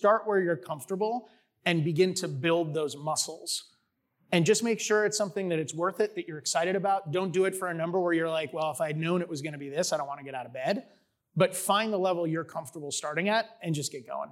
[0.00, 1.28] start where you're comfortable
[1.66, 3.74] and begin to build those muscles.
[4.32, 7.12] And just make sure it's something that it's worth it, that you're excited about.
[7.12, 9.42] Don't do it for a number where you're like, well, if I'd known it was
[9.42, 10.84] going to be this, I don't want to get out of bed.
[11.36, 14.30] But find the level you're comfortable starting at and just get going.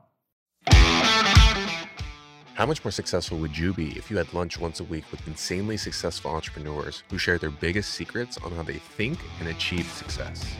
[2.54, 5.28] How much more successful would you be if you had lunch once a week with
[5.28, 10.50] insanely successful entrepreneurs who share their biggest secrets on how they think and achieve success?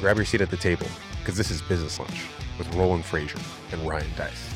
[0.00, 0.86] Grab your seat at the table,
[1.18, 2.24] because this is Business Lunch
[2.58, 3.40] with Roland Frasier
[3.72, 4.52] and Ryan Deiss.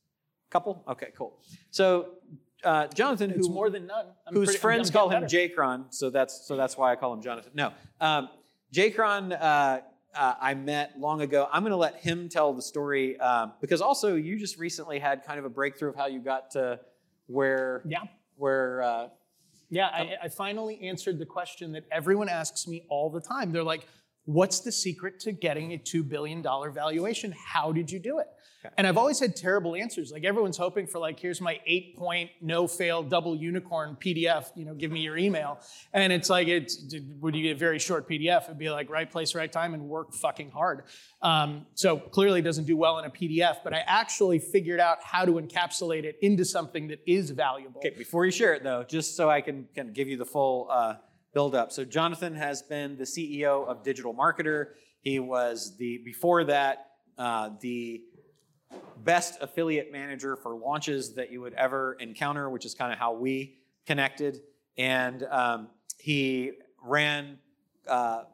[0.50, 1.38] couple okay cool
[1.70, 1.86] so
[2.64, 4.06] uh, jonathan It's who more than none.
[4.26, 5.24] I'm whose pretty- friends I'm call him.
[5.24, 7.52] Jacron, so that's so that's why I call him Jonathan.
[7.54, 8.28] No, um,
[8.72, 9.80] Jacron, uh,
[10.16, 11.48] uh, I met long ago.
[11.52, 15.24] I'm going to let him tell the story um, because also you just recently had
[15.24, 16.80] kind of a breakthrough of how you got to
[17.26, 18.00] where Yeah.
[18.36, 19.08] where uh,
[19.70, 23.52] Yeah, I, I finally answered the question that everyone asks me all the time.
[23.52, 23.86] They're like,
[24.24, 27.34] what's the secret to getting a $2 billion valuation?
[27.46, 28.26] How did you do it?
[28.76, 30.12] And I've always had terrible answers.
[30.12, 34.64] Like everyone's hoping for like, here's my eight point, no fail, double unicorn PDF, you
[34.64, 35.60] know, give me your email.
[35.92, 38.44] And it's like, it's, would you get a very short PDF?
[38.44, 40.84] It'd be like right place, right time and work fucking hard.
[41.22, 45.24] Um, so clearly doesn't do well in a PDF, but I actually figured out how
[45.24, 47.80] to encapsulate it into something that is valuable.
[47.80, 50.68] Okay, before you share it though, just so I can, can give you the full
[50.70, 50.94] uh,
[51.32, 51.72] build up.
[51.72, 54.68] So Jonathan has been the CEO of Digital Marketer.
[55.00, 56.86] He was the before that
[57.18, 58.02] uh, the
[59.04, 63.12] best affiliate manager for launches that you would ever encounter, which is kind of how
[63.12, 64.40] we connected.
[64.76, 67.38] And um, he ran
[67.86, 68.24] uh,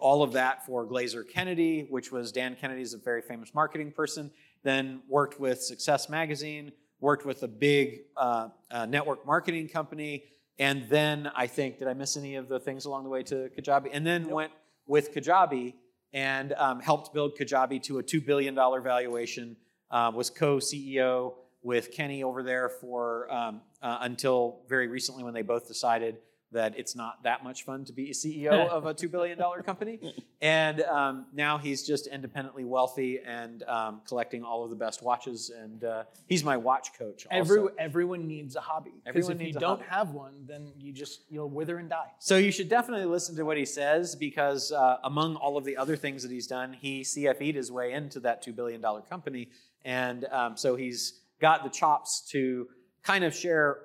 [0.00, 4.30] all of that for Glazer Kennedy, which was Dan Kennedy's a very famous marketing person.
[4.62, 10.24] Then worked with Success Magazine, worked with a big uh, uh, network marketing company,
[10.58, 13.48] and then I think did I miss any of the things along the way to
[13.56, 13.90] Kajabi?
[13.92, 14.52] And then went
[14.86, 15.74] with Kajabi
[16.12, 19.56] and um, helped build Kajabi to a two billion dollar valuation.
[19.90, 25.42] Uh, was co-CEO with Kenny over there for um, uh, until very recently when they
[25.42, 26.18] both decided
[26.52, 29.62] that it's not that much fun to be a CEO of a two billion dollar
[29.62, 30.00] company.
[30.40, 35.50] And um, now he's just independently wealthy and um, collecting all of the best watches.
[35.50, 37.26] And uh, he's my watch coach.
[37.30, 37.54] Also.
[37.54, 38.94] Every, everyone needs a hobby.
[39.04, 39.90] Because if you don't hobby.
[39.90, 42.12] have one, then you just you'll wither and die.
[42.18, 45.76] So you should definitely listen to what he says because uh, among all of the
[45.76, 49.50] other things that he's done, he CFE'd his way into that $2 billion company.
[49.88, 52.68] And um, so he's got the chops to
[53.02, 53.78] kind of share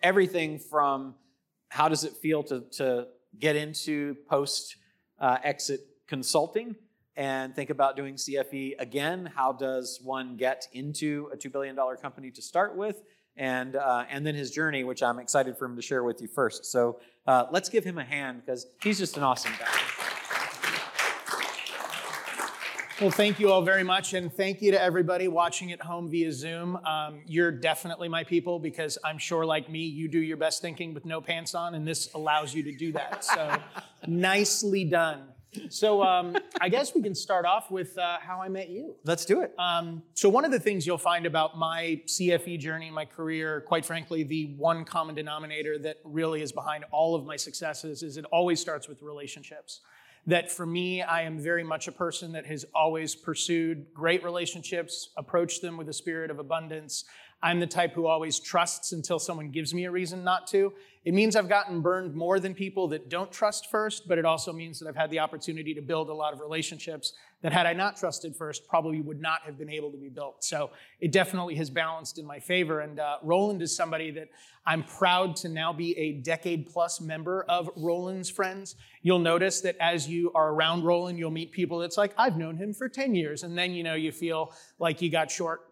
[0.00, 1.16] everything from
[1.68, 3.08] how does it feel to, to
[3.40, 4.76] get into post
[5.18, 6.76] uh, exit consulting
[7.16, 9.32] and think about doing CFE again.
[9.34, 13.02] How does one get into a $2 billion company to start with?
[13.36, 16.28] And, uh, and then his journey, which I'm excited for him to share with you
[16.28, 16.66] first.
[16.66, 19.91] So uh, let's give him a hand because he's just an awesome guy.
[23.02, 26.30] Well, thank you all very much, and thank you to everybody watching at home via
[26.30, 26.76] Zoom.
[26.86, 30.94] Um, you're definitely my people because I'm sure, like me, you do your best thinking
[30.94, 33.24] with no pants on, and this allows you to do that.
[33.24, 33.58] So,
[34.06, 35.24] nicely done.
[35.68, 38.94] So, um, I guess we can start off with uh, how I met you.
[39.02, 39.52] Let's do it.
[39.58, 43.84] Um, so one of the things you'll find about my CFE journey, my career, quite
[43.84, 48.26] frankly, the one common denominator that really is behind all of my successes is it
[48.26, 49.80] always starts with relationships.
[50.26, 55.10] That for me, I am very much a person that has always pursued great relationships,
[55.16, 57.04] approached them with a spirit of abundance.
[57.42, 60.72] I'm the type who always trusts until someone gives me a reason not to.
[61.04, 64.52] It means I've gotten burned more than people that don't trust first, but it also
[64.52, 67.72] means that I've had the opportunity to build a lot of relationships that had I
[67.72, 70.42] not trusted first, probably would not have been able to be built.
[70.42, 72.80] So it definitely has balanced in my favor.
[72.80, 74.28] And uh, Roland is somebody that
[74.64, 78.76] I'm proud to now be a decade plus member of Roland's friends.
[79.02, 82.56] You'll notice that as you are around Roland, you'll meet people that's like, I've known
[82.56, 83.42] him for 10 years.
[83.42, 85.71] And then, you know, you feel like you got short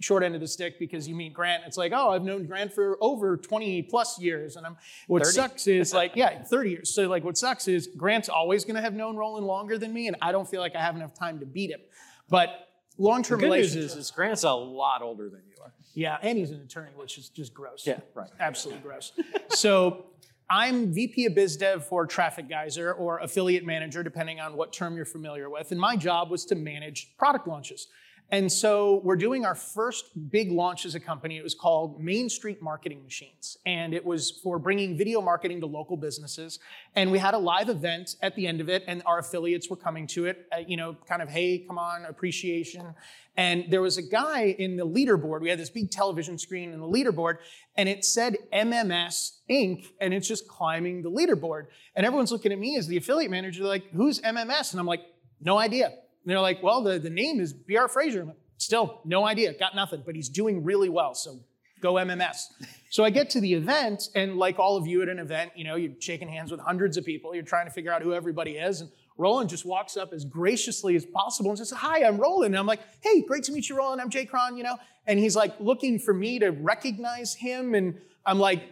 [0.00, 1.62] short end of the stick because you meet Grant.
[1.66, 4.56] It's like, oh, I've known Grant for over 20 plus years.
[4.56, 4.76] And I'm
[5.06, 5.34] what 30.
[5.34, 6.94] sucks is like, yeah, 30 years.
[6.94, 10.16] So like what sucks is Grant's always gonna have known Roland longer than me, and
[10.20, 11.80] I don't feel like I have enough time to beat him.
[12.28, 13.92] But long-term The good news relationships.
[13.94, 15.72] is, is Grant's a lot older than you are.
[15.94, 17.86] Yeah, and he's an attorney, which is just gross.
[17.86, 18.28] Yeah, right.
[18.38, 19.12] Absolutely gross.
[19.48, 20.06] so
[20.50, 24.94] I'm VP of Biz Dev for Traffic Geyser or affiliate manager, depending on what term
[24.94, 25.72] you're familiar with.
[25.72, 27.88] And my job was to manage product launches.
[28.32, 31.36] And so we're doing our first big launch as a company.
[31.36, 33.56] It was called Main Street Marketing Machines.
[33.64, 36.58] And it was for bringing video marketing to local businesses.
[36.96, 39.76] And we had a live event at the end of it, and our affiliates were
[39.76, 42.94] coming to it, uh, you know, kind of, hey, come on, appreciation.
[43.36, 45.40] And there was a guy in the leaderboard.
[45.40, 47.36] We had this big television screen in the leaderboard,
[47.76, 51.66] and it said MMS Inc., and it's just climbing the leaderboard.
[51.94, 54.72] And everyone's looking at me as the affiliate manager, like, who's MMS?
[54.72, 55.02] And I'm like,
[55.40, 55.92] no idea.
[56.26, 58.26] And they're like, well, the, the name is BR Frasier.
[58.26, 61.38] Like, still, no idea, got nothing, but he's doing really well, so
[61.80, 62.46] go MMS.
[62.90, 65.62] so I get to the event, and like all of you at an event, you
[65.62, 68.56] know, you're shaking hands with hundreds of people, you're trying to figure out who everybody
[68.56, 72.54] is, and Roland just walks up as graciously as possible and says, Hi, I'm Roland.
[72.54, 74.00] And I'm like, Hey, great to meet you, Roland.
[74.00, 74.76] I'm Jay Cron, you know?
[75.06, 78.64] And he's like looking for me to recognize him, and I'm like,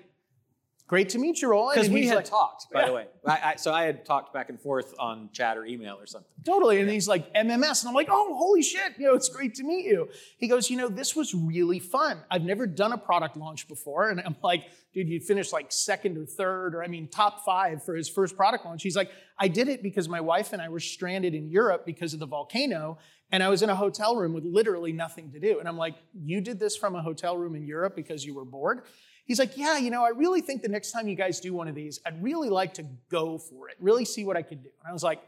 [0.87, 1.77] Great to meet you, Roland.
[1.77, 2.87] Because we had like, talked, by Yeah.
[2.89, 3.07] the way.
[3.27, 6.31] I, I, so I had talked back and forth on chat or email or something.
[6.45, 6.79] Totally.
[6.79, 7.81] And he's like, MMS.
[7.83, 8.93] And I'm like, oh, holy shit.
[8.99, 10.11] You know, it's great to meet you.
[10.37, 12.19] He goes, you know, this was really fun.
[12.31, 14.11] I've never done a product launch before.
[14.11, 17.83] And I'm like, dude, you finished like second or third, or I mean, top five
[17.83, 18.83] for his first product launch.
[18.83, 22.13] He's like, I did it because my wife and I were stranded in Europe because
[22.13, 22.99] of the volcano.
[23.33, 25.61] And I was in a hotel room with literally nothing to do.
[25.61, 28.45] And I'm like, you did this from a hotel room in Europe because you were
[28.45, 28.83] bored?
[29.25, 31.67] He's like, yeah, you know, I really think the next time you guys do one
[31.67, 34.69] of these, I'd really like to go for it, really see what I could do.
[34.81, 35.23] And I was like,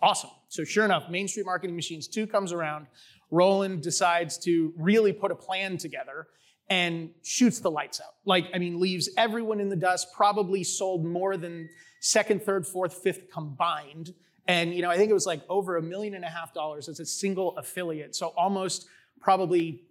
[0.00, 0.30] Awesome.
[0.48, 2.86] So sure enough, Main Street Marketing Machines 2 comes around.
[3.30, 6.28] Roland decides to really put a plan together
[6.70, 8.14] and shoots the lights out.
[8.24, 11.68] Like, I mean, leaves everyone in the dust, probably sold more than
[12.00, 14.14] second, third, fourth, fifth combined.
[14.46, 16.88] And, you know, I think it was like over a million and a half dollars
[16.88, 18.14] as a single affiliate.
[18.14, 18.86] So almost
[19.20, 19.82] probably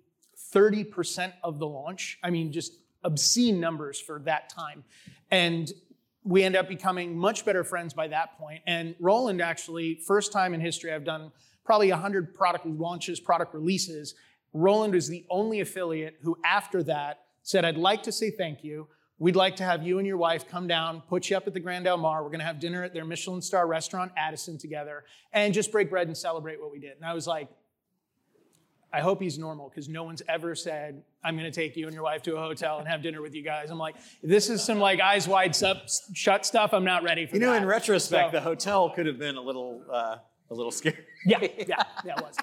[0.53, 2.17] 30% of the launch.
[2.23, 2.73] I mean, just
[3.03, 4.83] obscene numbers for that time.
[5.31, 5.71] And
[6.23, 8.61] we end up becoming much better friends by that point.
[8.67, 11.31] And Roland actually, first time in history, I've done
[11.63, 14.15] probably 100 product launches, product releases.
[14.53, 18.87] Roland is the only affiliate who, after that, said, I'd like to say thank you.
[19.19, 21.59] We'd like to have you and your wife come down, put you up at the
[21.59, 22.23] Grand Del Mar.
[22.23, 25.89] We're going to have dinner at their Michelin star restaurant, Addison, together, and just break
[25.89, 26.97] bread and celebrate what we did.
[26.97, 27.49] And I was like,
[28.93, 31.93] I hope he's normal because no one's ever said, I'm going to take you and
[31.93, 33.69] your wife to a hotel and have dinner with you guys.
[33.69, 36.73] I'm like, this is some like eyes wide shut stuff.
[36.73, 37.61] I'm not ready for You know, that.
[37.63, 40.17] in retrospect, So- the hotel could have been a little, uh,
[40.49, 40.97] a little scary.
[41.25, 42.37] yeah, yeah, yeah, it was.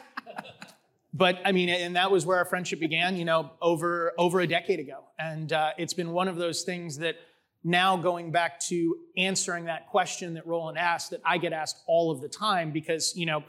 [1.16, 3.16] But I mean, and that was where our friendship began.
[3.16, 6.98] You know, over over a decade ago, and uh, it's been one of those things
[6.98, 7.14] that
[7.62, 12.10] now going back to answering that question that Roland asked, that I get asked all
[12.10, 13.44] of the time because you know.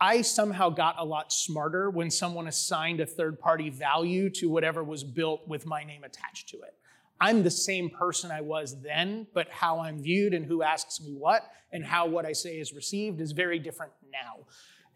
[0.00, 4.84] I somehow got a lot smarter when someone assigned a third party value to whatever
[4.84, 6.74] was built with my name attached to it.
[7.20, 11.14] I'm the same person I was then, but how I'm viewed and who asks me
[11.14, 14.44] what and how what I say is received is very different now.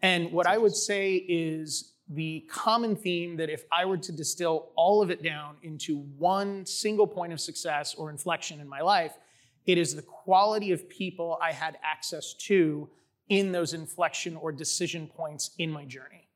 [0.01, 4.71] And what I would say is the common theme that if I were to distill
[4.75, 9.13] all of it down into one single point of success or inflection in my life,
[9.65, 12.89] it is the quality of people I had access to
[13.29, 16.27] in those inflection or decision points in my journey.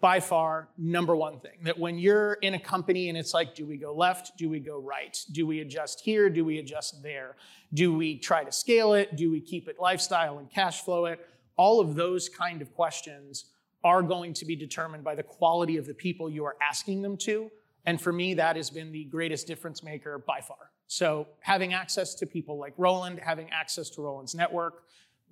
[0.00, 3.64] By far number one thing that when you're in a company and it's like do
[3.64, 4.36] we go left?
[4.36, 5.16] Do we go right?
[5.30, 6.28] Do we adjust here?
[6.28, 7.36] Do we adjust there?
[7.72, 9.14] Do we try to scale it?
[9.14, 11.24] Do we keep it lifestyle and cash flow it?
[11.56, 13.44] All of those kind of questions
[13.84, 17.16] are going to be determined by the quality of the people you are asking them
[17.18, 17.50] to.
[17.86, 20.70] And for me that has been the greatest difference maker by far.
[20.88, 24.82] So having access to people like roland having access to roland's network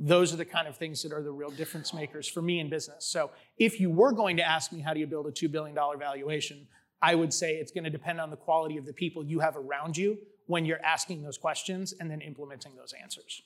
[0.03, 2.71] those are the kind of things that are the real difference makers for me in
[2.71, 3.05] business.
[3.05, 5.75] So if you were going to ask me how do you build a $2 billion
[5.75, 6.67] valuation,
[7.03, 9.57] I would say it's going to depend on the quality of the people you have
[9.57, 10.17] around you
[10.47, 13.43] when you're asking those questions and then implementing those answers.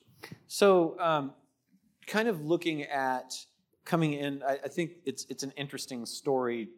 [0.47, 1.33] So, um,
[2.07, 3.35] kind of looking at
[3.85, 6.69] coming in, I, I think it's it's an interesting story.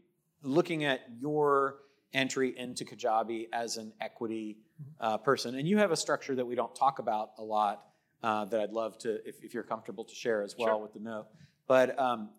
[0.43, 1.77] Looking at your
[2.13, 4.59] entry into Kajabi as an equity
[5.01, 5.55] uh, person.
[5.55, 7.85] And you have a structure that we don't talk about a lot
[8.23, 10.83] uh, that I'd love to, if, if, you're comfortable, to share as well sure.
[10.83, 11.27] with the note.
[11.69, 12.31] But um,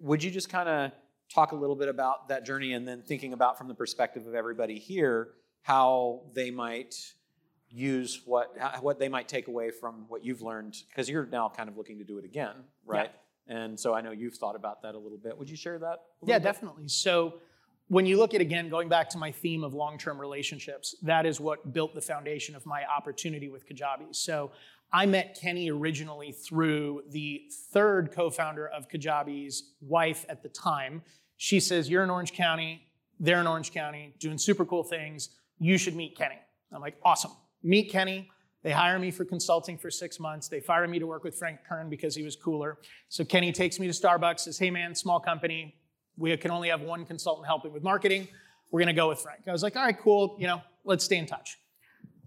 [0.00, 0.92] would you just kind of
[1.32, 4.34] talk a little bit about that journey and then thinking about from the perspective of
[4.34, 5.30] everybody here
[5.62, 6.94] how they might
[7.70, 11.68] use what what they might take away from what you've learned because you're now kind
[11.68, 13.10] of looking to do it again, right?
[13.48, 13.56] Yeah.
[13.56, 15.36] And so I know you've thought about that a little bit.
[15.36, 16.02] Would you share that?
[16.24, 16.44] Yeah, bit?
[16.44, 16.88] definitely.
[16.88, 17.34] So
[17.88, 21.40] when you look at again going back to my theme of long-term relationships, that is
[21.40, 24.14] what built the foundation of my opportunity with Kajabi.
[24.14, 24.50] So
[24.92, 31.02] I met Kenny originally through the third co-founder of Kajabi's wife at the time.
[31.36, 32.86] She says, "You're in Orange County.
[33.18, 35.30] They're in Orange County, doing super cool things.
[35.58, 36.38] You should meet Kenny."
[36.72, 37.32] I'm like, "Awesome."
[37.62, 38.30] Meet Kenny.
[38.62, 40.48] They hire me for consulting for six months.
[40.48, 42.78] They fire me to work with Frank Kern because he was cooler.
[43.08, 45.74] So Kenny takes me to Starbucks, says, Hey man, small company.
[46.16, 48.28] We can only have one consultant helping with marketing.
[48.70, 49.42] We're gonna go with Frank.
[49.48, 51.58] I was like, all right, cool, you know, let's stay in touch.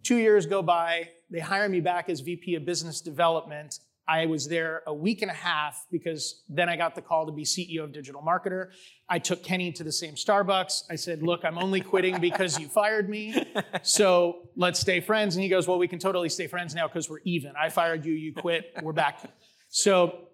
[0.04, 3.78] Two years go by, they hire me back as VP of Business Development.
[4.08, 7.32] I was there a week and a half because then I got the call to
[7.34, 8.70] be CEO of Digital Marketer.
[9.10, 10.84] I took Kenny to the same Starbucks.
[10.90, 13.36] I said, Look, I'm only quitting because you fired me.
[13.84, 15.36] So let's stay friends.
[15.36, 17.52] And he goes, Well, we can totally stay friends now because we're even.
[17.60, 19.20] I fired you, you quit, we're back.
[19.68, 20.30] So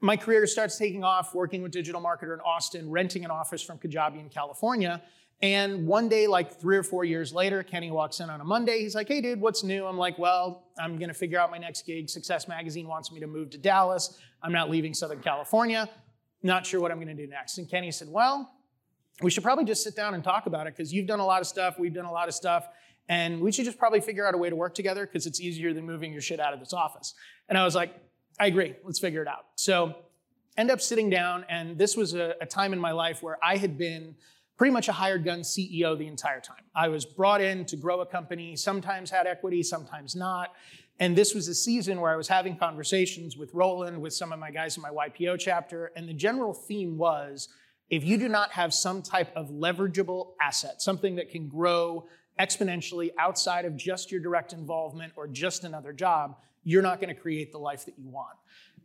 [0.00, 3.78] my career starts taking off working with Digital Marketer in Austin, renting an office from
[3.78, 5.02] Kajabi in California.
[5.40, 8.80] And one day, like three or four years later, Kenny walks in on a Monday.
[8.80, 9.86] He's like, hey, dude, what's new?
[9.86, 12.10] I'm like, well, I'm going to figure out my next gig.
[12.10, 14.18] Success Magazine wants me to move to Dallas.
[14.42, 15.88] I'm not leaving Southern California.
[16.42, 17.58] Not sure what I'm going to do next.
[17.58, 18.52] And Kenny said, well,
[19.22, 21.40] we should probably just sit down and talk about it because you've done a lot
[21.40, 21.78] of stuff.
[21.78, 22.66] We've done a lot of stuff.
[23.08, 25.72] And we should just probably figure out a way to work together because it's easier
[25.72, 27.14] than moving your shit out of this office.
[27.48, 27.94] And I was like,
[28.40, 28.74] I agree.
[28.84, 29.46] Let's figure it out.
[29.54, 29.94] So
[30.56, 31.44] end up sitting down.
[31.48, 34.14] And this was a, a time in my life where I had been
[34.58, 36.64] pretty much a hired gun CEO the entire time.
[36.74, 40.54] I was brought in to grow a company, sometimes had equity, sometimes not.
[40.98, 44.40] And this was a season where I was having conversations with Roland, with some of
[44.40, 47.48] my guys in my YPO chapter, and the general theme was
[47.88, 52.06] if you do not have some type of leverageable asset, something that can grow
[52.38, 57.18] exponentially outside of just your direct involvement or just another job, you're not going to
[57.18, 58.36] create the life that you want.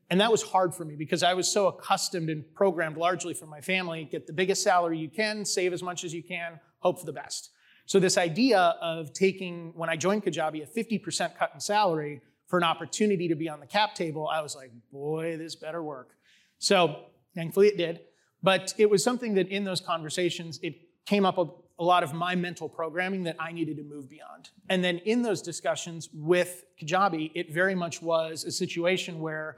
[0.10, 3.50] And that was hard for me because I was so accustomed and programmed largely from
[3.50, 7.00] my family get the biggest salary you can, save as much as you can, hope
[7.00, 7.52] for the best.
[7.86, 12.58] So, this idea of taking, when I joined Kajabi, a 50% cut in salary for
[12.58, 16.12] an opportunity to be on the cap table, I was like, boy, this better work.
[16.60, 17.06] So,
[17.36, 18.02] thankfully it did.
[18.42, 21.46] But it was something that in those conversations, it came up a,
[21.80, 24.50] a lot of my mental programming that I needed to move beyond.
[24.70, 29.58] And then in those discussions with Kajabi, it very much was a situation where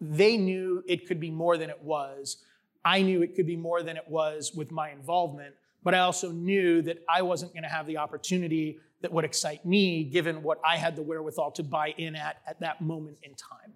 [0.00, 2.38] they knew it could be more than it was.
[2.84, 6.32] I knew it could be more than it was with my involvement, but I also
[6.32, 10.60] knew that I wasn't going to have the opportunity that would excite me given what
[10.64, 13.74] I had the wherewithal to buy in at at that moment in time.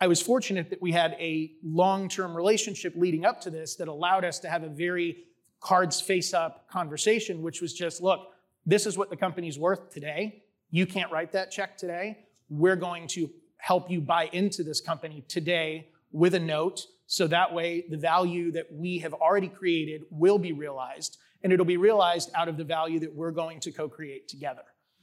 [0.00, 3.88] I was fortunate that we had a long term relationship leading up to this that
[3.88, 5.24] allowed us to have a very
[5.60, 8.32] cards face up conversation, which was just look,
[8.66, 10.42] this is what the company's worth today.
[10.70, 12.18] You can't write that check today.
[12.50, 13.30] We're going to
[13.62, 16.84] help you buy into this company today with a note.
[17.06, 21.64] So that way, the value that we have already created will be realized, and it'll
[21.64, 24.62] be realized out of the value that we're going to co create together.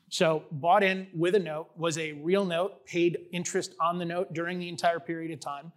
[0.09, 4.33] So, bought in with a note was a real note, paid interest on the note
[4.33, 5.71] during the entire period of time.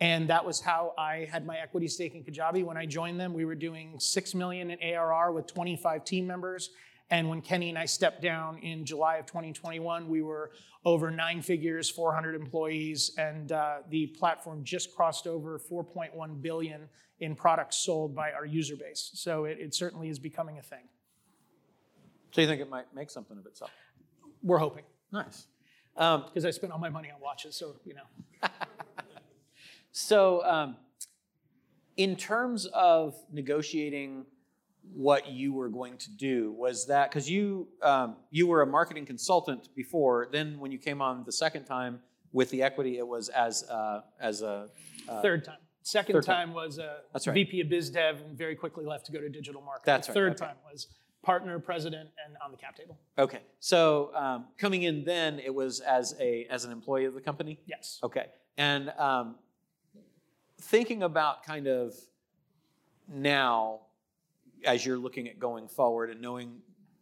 [0.00, 2.62] And that was how I had my equity stake in Kajabi.
[2.62, 6.70] When I joined them, we were doing 6 million in ARR with 25 team members
[7.10, 10.50] and when Kenny and I stepped down in July of 2021, we were
[10.84, 16.88] over nine figures, 400 employees, and uh, the platform just crossed over 4.1 billion
[17.20, 19.10] in products sold by our user base.
[19.14, 20.84] So it, it certainly is becoming a thing.
[22.32, 23.70] So you think it might make something of itself?
[24.42, 24.84] We're hoping.
[25.10, 25.46] Nice.
[25.94, 28.48] Because um, I spent all my money on watches, so you know.
[29.92, 30.76] so, um,
[31.96, 34.26] in terms of negotiating
[34.94, 36.52] what you were going to do.
[36.52, 41.00] Was that because you um, you were a marketing consultant before then when you came
[41.02, 42.00] on the second time
[42.32, 44.68] with the equity it was as uh, as a
[45.08, 45.58] uh, third time.
[45.82, 47.34] Second third time, time was a That's right.
[47.34, 49.84] vp of biz dev and very quickly left to go to digital marketing.
[49.86, 50.14] That's right.
[50.14, 50.46] third okay.
[50.46, 50.88] time was
[51.22, 52.98] partner president and on the cap table.
[53.18, 53.40] Okay.
[53.60, 57.60] So um, coming in then it was as a as an employee of the company?
[57.66, 57.98] Yes.
[58.02, 58.26] Okay.
[58.56, 59.36] And um,
[60.60, 61.94] thinking about kind of
[63.08, 63.80] now
[64.64, 66.58] as you're looking at going forward and knowing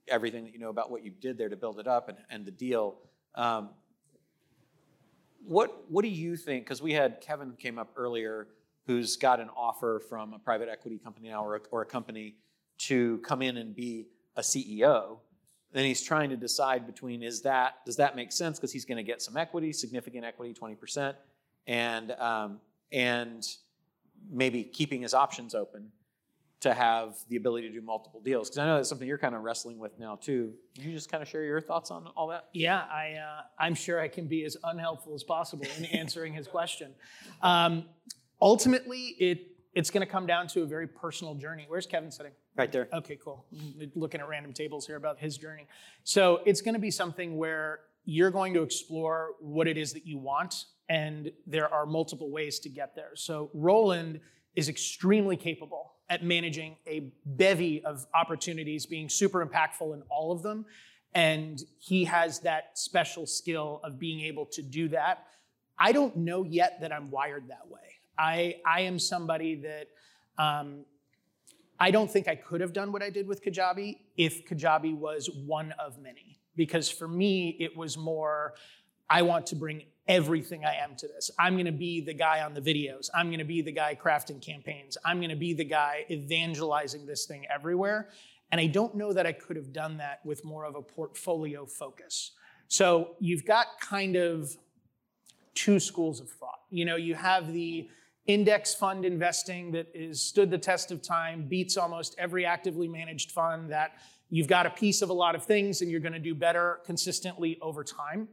[0.09, 2.45] everything that you know about what you did there to build it up and, and
[2.45, 2.97] the deal,
[3.35, 3.71] um,
[5.45, 6.65] what what do you think?
[6.65, 8.49] Because we had Kevin came up earlier,
[8.87, 12.37] who's got an offer from a private equity company now or a, or a company
[12.79, 15.19] to come in and be a CEO.
[15.73, 18.97] and he's trying to decide between is that does that make sense because he's going
[18.97, 21.17] to get some equity, significant equity, twenty percent,
[21.67, 22.61] and um,
[22.93, 23.47] and
[24.31, 25.91] maybe keeping his options open
[26.61, 28.49] to have the ability to do multiple deals.
[28.49, 30.55] Because I know that's something you're kind of wrestling with now too.
[30.75, 32.49] Can you just kind of share your thoughts on all that?
[32.55, 36.47] Yeah, I, uh, I'm sure I can be as unhelpful as possible in answering his
[36.47, 36.95] question.
[37.43, 37.85] Um,
[38.41, 41.67] ultimately, it it's going to come down to a very personal journey.
[41.69, 42.33] Where's Kevin sitting?
[42.57, 42.89] Right there.
[42.95, 43.45] Okay, cool.
[43.95, 45.67] Looking at random tables here about his journey.
[46.03, 50.07] So it's going to be something where you're going to explore what it is that
[50.07, 53.11] you want, and there are multiple ways to get there.
[53.17, 54.21] So Roland
[54.55, 60.43] is extremely capable at managing a bevy of opportunities, being super impactful in all of
[60.43, 60.65] them.
[61.15, 65.27] And he has that special skill of being able to do that.
[65.79, 67.81] I don't know yet that I'm wired that way.
[68.19, 69.89] I, I am somebody that
[70.39, 70.85] um,
[71.79, 75.31] I don't think I could have done what I did with Kajabi if Kajabi was
[75.31, 76.39] one of many.
[76.55, 78.55] Because for me, it was more,
[79.09, 81.31] I want to bring everything I am to this.
[81.39, 83.09] I'm going to be the guy on the videos.
[83.15, 84.97] I'm going to be the guy crafting campaigns.
[85.05, 88.09] I'm going to be the guy evangelizing this thing everywhere.
[88.53, 91.67] And I don't know that I could have done that with more of a portfolio
[91.67, 92.33] focus.
[92.69, 94.57] So you've got kind of
[95.55, 96.61] two schools of thought.
[96.71, 97.89] You know, you have the
[98.27, 103.33] index fund investing that is stood the test of time, beats almost every actively managed
[103.33, 103.93] fund that
[104.31, 106.81] you've got a piece of a lot of things and you're going to do better
[106.85, 108.29] consistently over time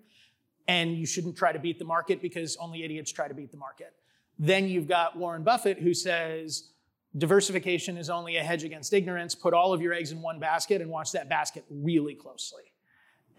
[0.68, 3.58] and you shouldn't try to beat the market because only idiots try to beat the
[3.58, 3.94] market.
[4.40, 6.70] Then you've got Warren Buffett who says
[7.18, 9.36] diversification is only a hedge against ignorance.
[9.36, 12.64] Put all of your eggs in one basket and watch that basket really closely.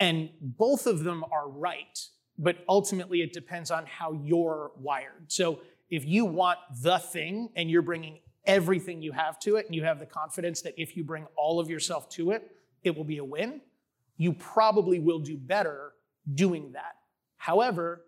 [0.01, 1.99] And both of them are right,
[2.39, 5.25] but ultimately it depends on how you're wired.
[5.29, 9.75] So if you want the thing and you're bringing everything you have to it and
[9.75, 12.51] you have the confidence that if you bring all of yourself to it,
[12.83, 13.61] it will be a win,
[14.17, 15.93] you probably will do better
[16.35, 16.97] doing that
[17.45, 18.01] However,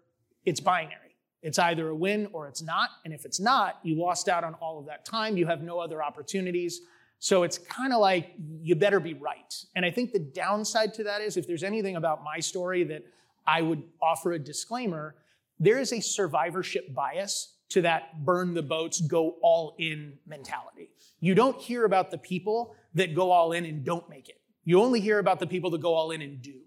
[0.46, 1.14] it's binary.
[1.42, 2.88] It's either a win or it's not.
[3.04, 5.36] And if it's not, you lost out on all of that time.
[5.36, 6.80] You have no other opportunities.
[7.18, 9.54] So it's kind of like you better be right.
[9.74, 13.04] And I think the downside to that is if there's anything about my story that
[13.46, 15.16] I would offer a disclaimer,
[15.60, 20.92] there is a survivorship bias to that burn the boats, go all in mentality.
[21.20, 24.40] You don't hear about the people that go all in and don't make it.
[24.64, 26.60] You only hear about the people that go all in and do.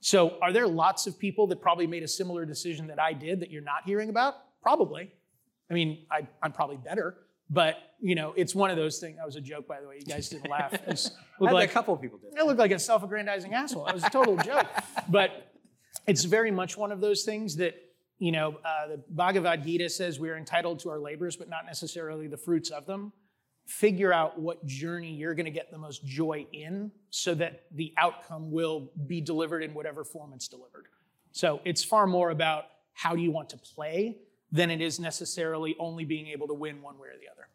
[0.00, 3.40] So, are there lots of people that probably made a similar decision that I did
[3.40, 4.34] that you're not hearing about?
[4.62, 5.12] Probably.
[5.70, 7.18] I mean, I, am probably better,
[7.50, 9.18] but you know, it's one of those things.
[9.18, 9.96] That was a joke, by the way.
[9.98, 10.72] You guys didn't laugh.
[10.72, 11.10] It
[11.40, 12.32] like, a couple of people did.
[12.36, 13.86] It looked like a self-aggrandizing asshole.
[13.88, 14.66] It was a total joke,
[15.08, 15.52] but
[16.06, 17.74] it's very much one of those things that
[18.18, 18.58] you know.
[18.64, 22.38] Uh, the Bhagavad Gita says we are entitled to our labors, but not necessarily the
[22.38, 23.12] fruits of them
[23.70, 27.94] figure out what journey you're going to get the most joy in so that the
[27.96, 30.86] outcome will be delivered in whatever form it's delivered.
[31.30, 34.18] So it's far more about how do you want to play
[34.50, 37.48] than it is necessarily only being able to win one way or the other.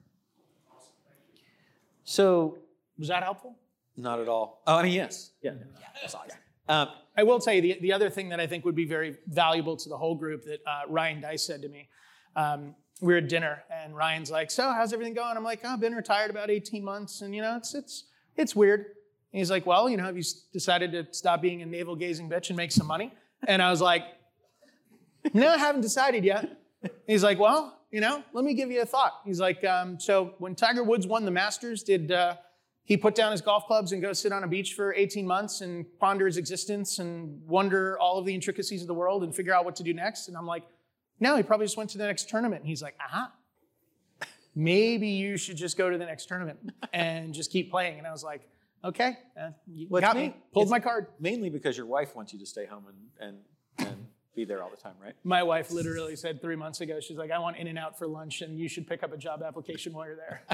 [2.05, 2.59] So,
[2.97, 3.57] was that helpful?
[3.97, 4.61] Not at all.
[4.67, 5.31] Oh, I mean, yes.
[5.41, 5.51] Yeah.
[5.51, 6.37] yeah that's awesome.
[6.69, 9.17] Um, I will tell you the, the other thing that I think would be very
[9.27, 11.89] valuable to the whole group that uh, Ryan Deiss said to me.
[12.37, 15.69] Um, we were at dinner and Ryan's like, "So, how's everything going?" I'm like, oh,
[15.69, 18.05] "I've been retired about 18 months, and you know, it's it's
[18.37, 21.65] it's weird." And he's like, "Well, you know, have you decided to stop being a
[21.65, 23.13] navel gazing bitch and make some money?"
[23.47, 24.03] And I was like,
[25.33, 28.81] "No, I haven't decided yet." And he's like, "Well, you know, let me give you
[28.81, 32.37] a thought." He's like, um, "So when Tiger Woods won the Masters, did uh,
[32.85, 35.61] he put down his golf clubs and go sit on a beach for 18 months
[35.61, 39.53] and ponder his existence and wonder all of the intricacies of the world and figure
[39.53, 40.63] out what to do next?" And I'm like
[41.19, 42.61] no, he probably just went to the next tournament.
[42.61, 43.31] And he's like, aha,
[44.55, 46.59] maybe you should just go to the next tournament
[46.93, 47.97] and just keep playing.
[47.97, 48.41] And I was like,
[48.83, 50.35] okay, uh, you well, got me.
[50.53, 51.07] Pulled my card.
[51.19, 53.37] Mainly because your wife wants you to stay home and,
[53.79, 55.13] and, and be there all the time, right?
[55.23, 58.59] My wife literally said three months ago, she's like, I want In-N-Out for lunch and
[58.59, 60.41] you should pick up a job application while you're there.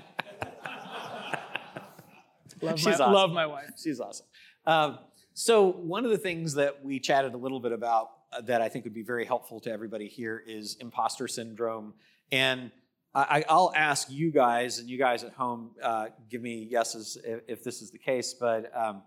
[2.61, 3.13] love, She's my, awesome.
[3.13, 3.71] love my wife.
[3.81, 4.25] She's awesome.
[4.65, 4.99] Um,
[5.33, 8.11] so one of the things that we chatted a little bit about
[8.43, 11.93] that I think would be very helpful to everybody here is imposter syndrome.
[12.31, 12.71] And
[13.13, 17.41] I, will ask you guys, and you guys at home, uh, give me yeses if,
[17.47, 18.33] if, this is the case.
[18.33, 19.01] But um,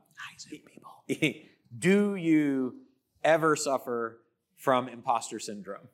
[0.51, 1.05] people,
[1.79, 2.75] do you
[3.23, 4.21] ever suffer
[4.57, 5.89] from imposter syndrome?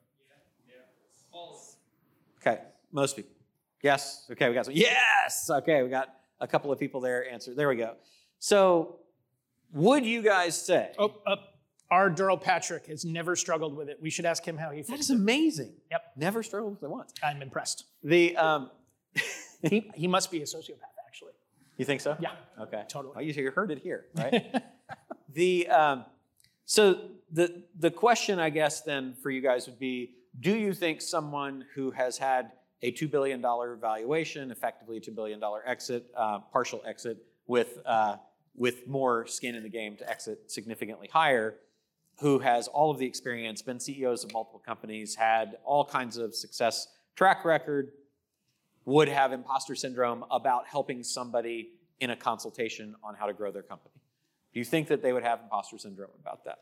[0.67, 0.75] Yeah.
[0.75, 2.51] yeah.
[2.51, 3.31] Okay, most people.
[3.81, 4.25] Yes.
[4.29, 4.75] Okay, we got some.
[4.75, 5.49] Yes.
[5.49, 7.55] Okay, we got a couple of people there answer.
[7.55, 7.95] There we go.
[8.39, 8.99] So,
[9.71, 10.91] would you guys say?
[10.99, 11.50] Oh, up
[11.91, 13.99] our Daryl Patrick has never struggled with it.
[14.01, 15.73] We should ask him how he fixed That is amazing.
[15.91, 16.01] Yep.
[16.15, 17.13] Never struggled with it once.
[17.21, 17.85] I'm impressed.
[18.03, 18.71] The um,
[19.61, 21.33] he, he must be a sociopath, actually.
[21.77, 22.15] You think so?
[22.19, 22.31] Yeah.
[22.59, 22.83] Okay.
[22.87, 23.13] Totally.
[23.15, 24.63] Well, you heard it here, right?
[25.33, 26.05] The um,
[26.65, 31.01] so the the question I guess then for you guys would be: Do you think
[31.01, 32.51] someone who has had
[32.81, 37.79] a two billion dollar valuation, effectively a two billion dollar exit, uh, partial exit, with
[37.85, 38.17] uh,
[38.55, 41.55] with more skin in the game to exit significantly higher,
[42.21, 46.35] who has all of the experience, been CEOs of multiple companies, had all kinds of
[46.35, 47.91] success track record,
[48.85, 53.63] would have imposter syndrome about helping somebody in a consultation on how to grow their
[53.63, 53.95] company?
[54.53, 56.59] Do you think that they would have imposter syndrome about that?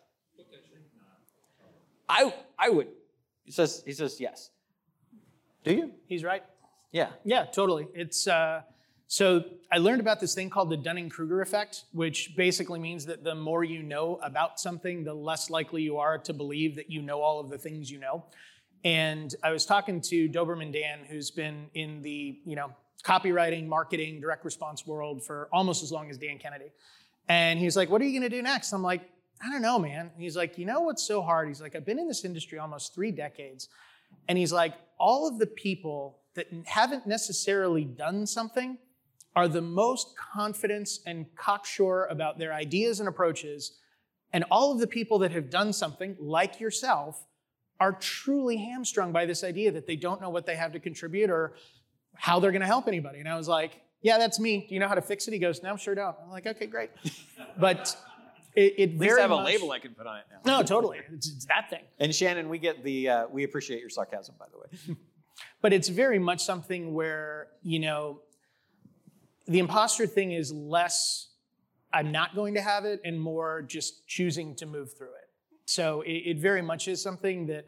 [2.08, 2.88] I I would.
[3.44, 4.52] He says he says yes.
[5.66, 5.92] Do you?
[6.06, 6.44] He's right.
[6.92, 7.10] Yeah.
[7.26, 7.88] Yeah, totally.
[7.94, 8.62] It's uh,
[9.12, 13.34] so I learned about this thing called the Dunning-Kruger effect, which basically means that the
[13.34, 17.20] more you know about something, the less likely you are to believe that you know
[17.20, 18.24] all of the things you know.
[18.86, 22.72] And I was talking to Doberman Dan, who's been in the you know
[23.04, 26.72] copywriting, marketing, direct response world for almost as long as Dan Kennedy.
[27.28, 29.02] And he's like, "What are you going to do next?" I'm like,
[29.44, 31.98] "I don't know, man." He's like, "You know what's so hard?" He's like, "I've been
[31.98, 33.70] in this industry almost three decades."
[34.28, 38.78] And he's like, all of the people that haven't necessarily done something
[39.36, 43.78] are the most confident and cocksure about their ideas and approaches.
[44.34, 47.26] And all of the people that have done something, like yourself,
[47.80, 51.30] are truly hamstrung by this idea that they don't know what they have to contribute
[51.30, 51.54] or
[52.16, 53.20] how they're going to help anybody.
[53.20, 54.66] And I was like, yeah, that's me.
[54.68, 55.32] Do you know how to fix it?
[55.34, 56.16] He goes, no, sure don't.
[56.24, 56.90] I'm like, okay, great.
[57.58, 57.96] But
[58.56, 60.24] it, it At least very I have a much- label I can put on it
[60.46, 60.58] now.
[60.60, 61.00] No, totally.
[61.14, 61.84] It's, it's that thing.
[62.00, 64.98] And Shannon, we get the uh, we appreciate your sarcasm, by the way.
[65.62, 68.22] but it's very much something where you know
[69.50, 71.30] the imposter thing is less
[71.92, 75.30] i'm not going to have it and more just choosing to move through it.
[75.66, 77.66] So it, it very much is something that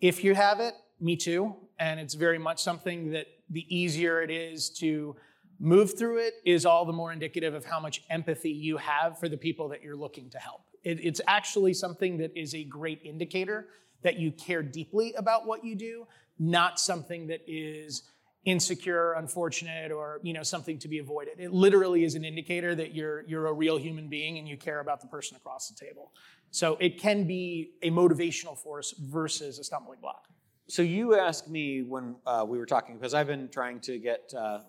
[0.00, 1.56] if you have it me too.
[1.78, 5.16] And it's very much something that the easier it is to
[5.58, 9.28] move through it is all the more indicative of how much empathy you have for
[9.28, 10.62] the people that you're looking to help.
[10.84, 13.68] It, it's actually something that is a great indicator
[14.02, 16.06] that you care deeply about what you do
[16.38, 18.04] not something that is
[18.44, 21.34] insecure, unfortunate, or you know something to be avoided.
[21.38, 24.80] It literally is an indicator that you're you're a real human being and you care
[24.80, 26.12] about the person across the table.
[26.50, 30.26] So it can be a motivational force versus a stumbling block.
[30.68, 34.32] So you asked me when uh, we were talking because I've been trying to get
[34.36, 34.60] uh,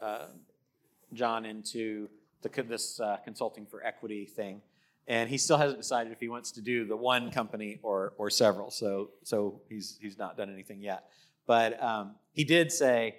[0.00, 0.26] uh,
[1.12, 2.08] John into
[2.42, 4.62] the, this uh, consulting for equity thing,
[5.06, 8.28] and he still hasn't decided if he wants to do the one company or or
[8.28, 8.70] several.
[8.70, 11.04] So so he's he's not done anything yet.
[11.50, 13.16] But um, he did say,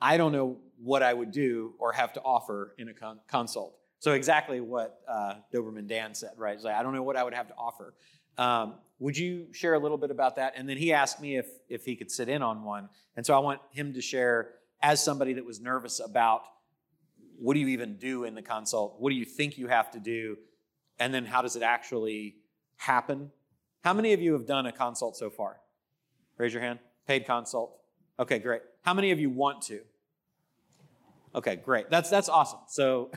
[0.00, 3.76] I don't know what I would do or have to offer in a con- consult.
[3.98, 6.56] So exactly what uh, Doberman Dan said, right?
[6.56, 7.92] He's like, I don't know what I would have to offer.
[8.38, 10.54] Um, would you share a little bit about that?
[10.56, 13.34] And then he asked me if if he could sit in on one, and so
[13.34, 16.44] I want him to share as somebody that was nervous about
[17.38, 18.96] what do you even do in the consult?
[18.98, 20.38] What do you think you have to do?
[20.98, 22.36] And then how does it actually
[22.78, 23.30] happen?
[23.84, 25.58] How many of you have done a consult so far?
[26.38, 26.78] Raise your hand.
[27.08, 27.72] Paid consult.
[28.20, 28.60] Okay, great.
[28.82, 29.80] How many of you want to?
[31.34, 31.88] Okay, great.
[31.88, 32.58] That's that's awesome.
[32.68, 33.10] So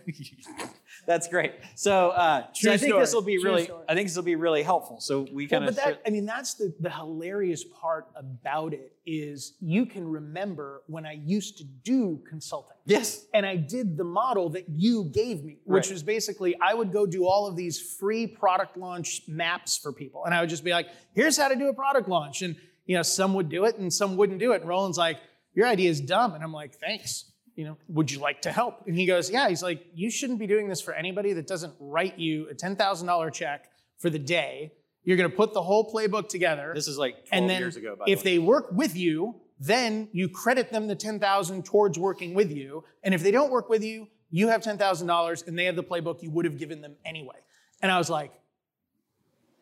[1.07, 1.53] that's great.
[1.75, 3.63] So, uh, so I think this will be True really.
[3.65, 3.83] story.
[3.89, 5.01] I think this will be really helpful.
[5.01, 5.75] So we Well, kind but of.
[5.77, 11.05] that, I mean, that's the, the hilarious part about it is you can remember when
[11.05, 12.77] I used to do consulting.
[12.85, 13.25] yes.
[13.33, 15.91] and I did the model that you gave me, which Right.
[15.93, 20.25] was basically I would go do all of these free product launch maps for people.
[20.25, 22.41] And I would just be like, here's how to do a product launch.
[22.41, 24.61] And you know, some would do it and some wouldn't do it.
[24.61, 25.19] And Roland's like,
[25.53, 26.33] your idea is dumb.
[26.33, 27.25] And I'm like, thanks.
[27.55, 28.87] You know, would you like to help?
[28.87, 29.49] And he goes, Yeah.
[29.49, 33.33] He's like, you shouldn't be doing this for anybody that doesn't write you a $10,000
[33.33, 33.65] check
[33.99, 34.71] for the day.
[35.03, 37.75] You're going to put the whole playbook together This is like 12 and then years
[37.75, 37.95] ago.
[37.97, 38.13] By if the way.
[38.13, 42.83] If they work with you then you credit them the 10000 towards working with you
[43.03, 46.21] and if they don't work with you you have $10000 and they have the playbook
[46.23, 47.35] you would have given them anyway
[47.81, 48.33] and i was like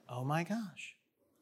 [0.08, 0.96] oh my gosh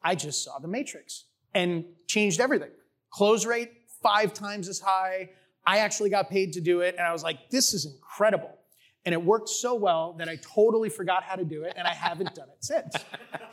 [0.04, 1.26] i just saw the matrix
[1.58, 2.70] and changed everything.
[3.10, 3.72] Close rate
[4.04, 5.30] five times as high.
[5.65, 8.54] I actually got paid to do it and i was like this is incredible.
[9.06, 11.93] And it worked so well that i totally forgot how to do it and i
[11.93, 12.93] haven't done it since.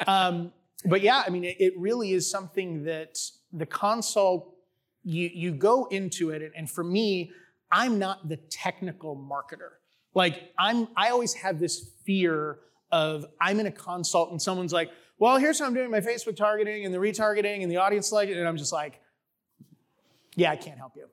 [0.06, 0.52] Um,
[0.84, 3.16] but yeah, I mean, it, it really is something that
[3.52, 4.54] the consult,
[5.02, 7.30] you, you go into it, and, and for me,
[7.72, 9.70] I'm not the technical marketer.
[10.14, 12.58] Like I'm, I always have this fear
[12.92, 16.36] of I'm in a consult and someone's like, well, here's how I'm doing my Facebook
[16.36, 19.00] targeting and the retargeting and the audience selection, and I'm just like,
[20.36, 21.06] yeah, I can't help you.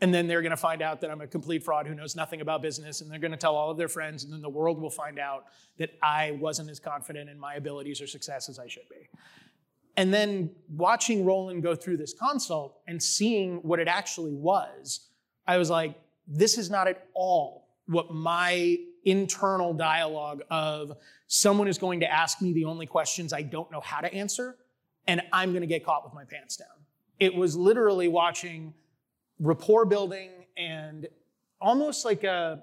[0.00, 2.40] And then they're going to find out that I'm a complete fraud who knows nothing
[2.40, 4.80] about business, and they're going to tell all of their friends, and then the world
[4.80, 5.46] will find out
[5.78, 9.08] that I wasn't as confident in my abilities or success as I should be.
[9.96, 15.08] And then watching Roland go through this consult and seeing what it actually was,
[15.46, 15.94] I was like,
[16.26, 22.40] this is not at all what my internal dialogue of someone is going to ask
[22.40, 24.56] me the only questions I don't know how to answer,
[25.06, 26.68] and I'm going to get caught with my pants down.
[27.18, 28.74] It was literally watching
[29.38, 31.08] rapport building and
[31.60, 32.62] almost like a,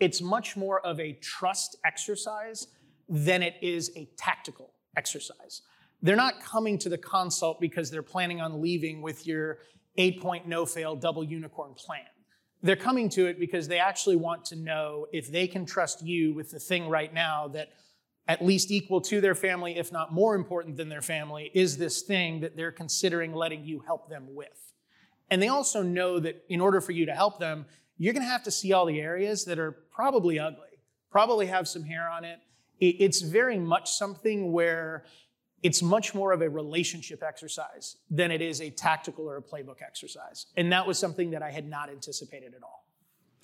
[0.00, 2.68] it's much more of a trust exercise
[3.08, 5.62] than it is a tactical exercise.
[6.02, 9.58] They're not coming to the consult because they're planning on leaving with your
[9.96, 12.06] eight point no fail double unicorn plan.
[12.62, 16.32] They're coming to it because they actually want to know if they can trust you
[16.34, 17.70] with the thing right now that
[18.28, 22.02] at least equal to their family, if not more important than their family, is this
[22.02, 24.72] thing that they're considering letting you help them with.
[25.28, 27.66] And they also know that in order for you to help them,
[27.98, 30.78] you're going to have to see all the areas that are probably ugly,
[31.10, 32.38] probably have some hair on it.
[32.78, 35.04] It's very much something where
[35.62, 39.80] it's much more of a relationship exercise than it is a tactical or a playbook
[39.80, 40.46] exercise.
[40.56, 42.86] And that was something that I had not anticipated at all.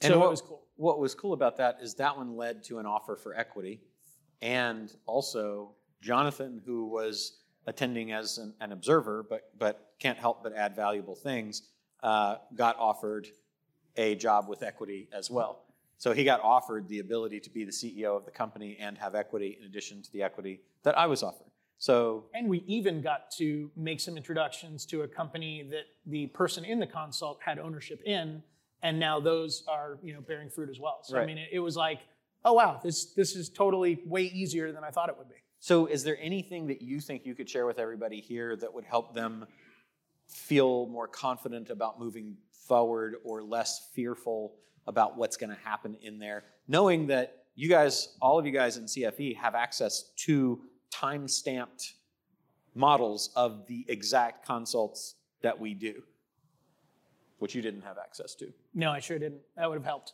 [0.02, 0.62] And so what, it was cool.
[0.76, 3.80] What was cool about that is that one led to an offer for equity.
[4.42, 10.54] And also, Jonathan, who was attending as an, an observer, but, but can't help but
[10.54, 11.62] add valuable things,
[12.02, 13.28] uh, got offered
[13.96, 15.64] a job with equity as well.
[15.98, 19.16] So he got offered the ability to be the CEO of the company and have
[19.16, 21.47] equity in addition to the equity that I was offered.
[21.78, 26.64] So And we even got to make some introductions to a company that the person
[26.64, 28.42] in the consult had ownership in,
[28.82, 31.00] and now those are you know bearing fruit as well.
[31.02, 32.00] So I mean, it, it was like,
[32.44, 35.36] oh wow, this this is totally way easier than I thought it would be.
[35.60, 38.84] So, is there anything that you think you could share with everybody here that would
[38.84, 39.46] help them
[40.28, 44.54] feel more confident about moving forward or less fearful
[44.86, 48.76] about what's going to happen in there, knowing that you guys, all of you guys
[48.76, 50.60] in CFE, have access to
[50.90, 51.94] time stamped
[52.74, 56.02] models of the exact consults that we do,
[57.38, 58.52] which you didn't have access to?
[58.74, 59.40] No, I sure didn't.
[59.56, 60.12] That would have helped.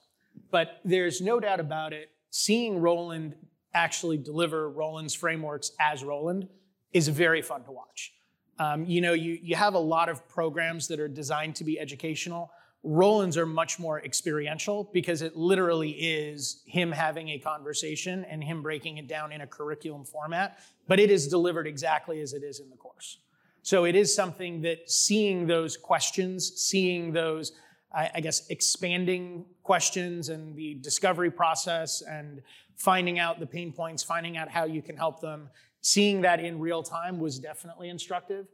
[0.51, 2.11] But there's no doubt about it.
[2.31, 3.37] Seeing Roland
[3.75, 6.49] actually deliver Roland's frameworks as Roland
[6.93, 8.15] is very fun to watch.
[8.59, 11.79] Um, you know, you, you have a lot of programs that are designed to be
[11.79, 12.53] educational.
[12.85, 18.62] Roland's are much more experiential because it literally is him having a conversation and him
[18.62, 22.61] breaking it down in a curriculum format, but it is delivered exactly as it is
[22.61, 23.18] in the course.
[23.62, 27.53] So it is something that seeing those questions, seeing those,
[27.94, 32.42] I, guess, expanding questions and the discovery process and
[32.77, 35.49] finding out the pain points, finding out how you can help them,
[35.81, 38.47] seeing that in real time was definitely instructive.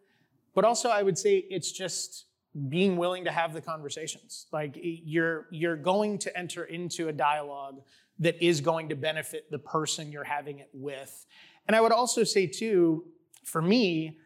[0.54, 2.26] But also, I would say it's just
[2.68, 4.46] being willing to have the conversations.
[4.52, 7.80] Like you're you're going to enter into a dialogue
[8.18, 11.26] that is going to benefit the person you're having it with.
[11.66, 13.04] And I would also say too,
[13.44, 14.18] for me,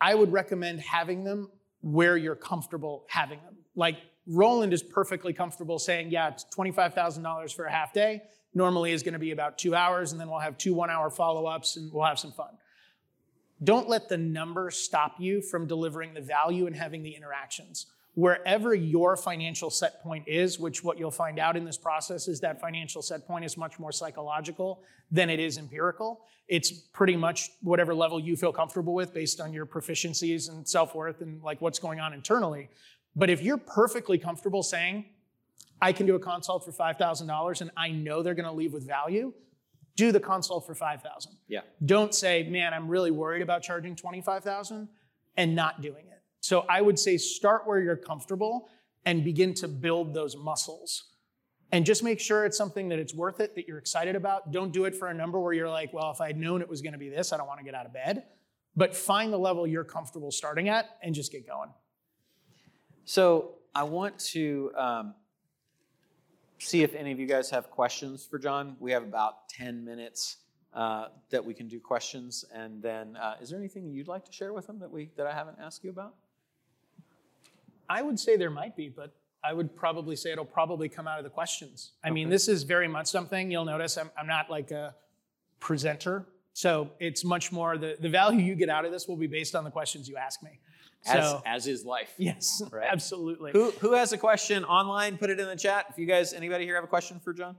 [0.00, 3.56] I would recommend having them where you're comfortable having them.
[3.74, 8.22] Like Roland is perfectly comfortable saying, yeah, it's $25,000 for a half day.
[8.54, 11.08] Normally is going to be about two hours, and then we'll have two one hour
[11.08, 12.50] follow ups and we'll have some fun.
[13.62, 17.86] Don't let the number stop you from delivering the value and having the interactions.
[18.14, 22.40] Wherever your financial set point is, which what you'll find out in this process is
[22.40, 26.22] that financial set point is much more psychological than it is empirical.
[26.48, 30.94] It's pretty much whatever level you feel comfortable with based on your proficiencies and self
[30.94, 32.68] worth and like what's going on internally.
[33.14, 35.04] But if you're perfectly comfortable saying,
[35.80, 38.86] I can do a consult for $5,000 and I know they're going to leave with
[38.86, 39.32] value,
[39.96, 41.32] do the console for 5,000.
[41.48, 41.60] Yeah.
[41.84, 44.88] Don't say, man, I'm really worried about charging 25,000
[45.36, 46.22] and not doing it.
[46.40, 48.68] So I would say start where you're comfortable
[49.04, 51.04] and begin to build those muscles.
[51.72, 54.50] And just make sure it's something that it's worth it, that you're excited about.
[54.50, 56.82] Don't do it for a number where you're like, well, if I'd known it was
[56.82, 58.24] going to be this, I don't want to get out of bed.
[58.76, 61.70] But find the level you're comfortable starting at and just get going.
[63.04, 65.14] So I want to um,
[66.60, 68.76] see if any of you guys have questions for John.
[68.80, 70.38] We have about 10 minutes
[70.74, 72.44] uh, that we can do questions.
[72.54, 75.26] And then, uh, is there anything you'd like to share with him that, we, that
[75.26, 76.14] I haven't asked you about?
[77.88, 81.18] I would say there might be, but I would probably say it'll probably come out
[81.18, 81.92] of the questions.
[82.04, 84.94] I mean, this is very much something you'll notice I'm, I'm not like a
[85.58, 86.26] presenter.
[86.52, 89.54] So it's much more the, the value you get out of this will be based
[89.54, 90.60] on the questions you ask me.
[91.06, 92.12] As, so, as is life.
[92.18, 92.86] yes, Right.
[92.90, 93.52] absolutely.
[93.52, 95.16] Who, who has a question online?
[95.16, 95.86] Put it in the chat.
[95.88, 97.56] If you guys, anybody here have a question for John?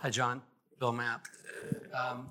[0.00, 0.42] Hi, John.
[0.78, 1.26] Bill Mapp.
[1.94, 2.28] Um,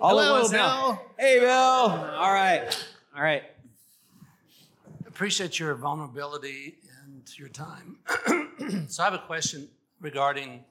[0.00, 0.92] All at Hello, once now.
[0.92, 1.02] Bill.
[1.18, 1.50] Hey, Bill.
[1.50, 2.86] All right.
[3.16, 3.42] All right.
[5.06, 7.98] appreciate your vulnerability and your time.
[8.88, 9.68] so I have a question
[10.00, 10.64] regarding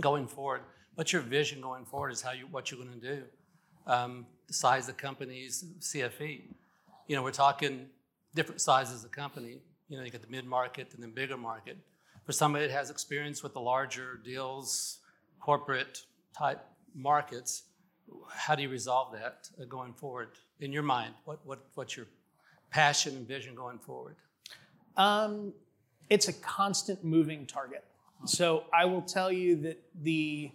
[0.00, 0.62] going forward.
[0.94, 2.12] What's your vision going forward?
[2.12, 3.22] Is how you what you're going to do?
[3.86, 6.42] Um, the size of companies, CFE.
[7.08, 7.86] You know, we're talking
[8.34, 9.58] different sizes of company.
[9.88, 11.76] You know, you got the mid market and then bigger market.
[12.24, 14.98] For somebody that has experience with the larger deals,
[15.40, 16.02] corporate
[16.36, 17.64] type markets,
[18.30, 20.28] how do you resolve that uh, going forward
[20.60, 21.14] in your mind?
[21.24, 22.06] What, what, what's your
[22.70, 24.16] passion and vision going forward?
[24.96, 25.52] Um,
[26.08, 27.84] it's a constant moving target.
[28.26, 30.50] So I will tell you that the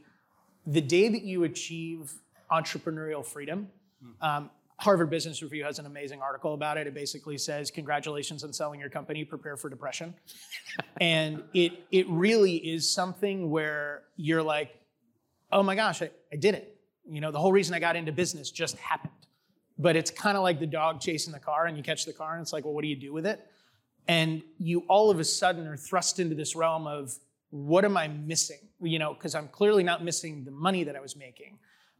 [0.70, 2.14] the day that you achieve
[2.52, 3.70] entrepreneurial freedom,
[4.22, 6.88] um, Harvard Business Review has an amazing article about it.
[6.88, 9.26] It basically says, "Congratulations on selling your company.
[9.26, 10.14] Prepare for depression."
[11.02, 14.80] and it it really is something where you're like,
[15.52, 16.78] "Oh my gosh, I, I did it."
[17.10, 19.12] You know, the whole reason I got into business just happened.
[19.78, 22.34] But it's kind of like the dog chasing the car, and you catch the car,
[22.34, 23.46] and it's like, "Well, what do you do with it?"
[24.08, 27.18] And you all of a sudden are thrust into this realm of
[27.50, 28.69] what am I missing?
[28.82, 31.60] You know, because I'm clearly not missing the money that I was making,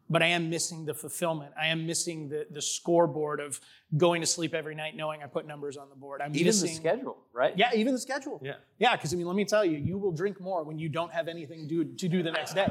[0.10, 1.52] but I am missing the fulfillment.
[1.60, 3.60] I am missing the the scoreboard of
[3.98, 6.22] going to sleep every night knowing I put numbers on the board.
[6.22, 7.58] I'm Even missing the schedule, right?
[7.58, 8.40] Yeah, even the schedule.
[8.44, 8.54] Yeah.
[8.78, 11.12] Yeah, because I mean, let me tell you, you will drink more when you don't
[11.12, 12.68] have anything to, to do the next day.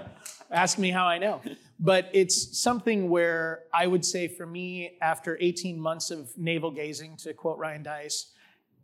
[0.51, 1.41] Ask me how I know.
[1.81, 7.17] But it's something where I would say for me, after 18 months of navel gazing,
[7.19, 8.33] to quote Ryan Deiss,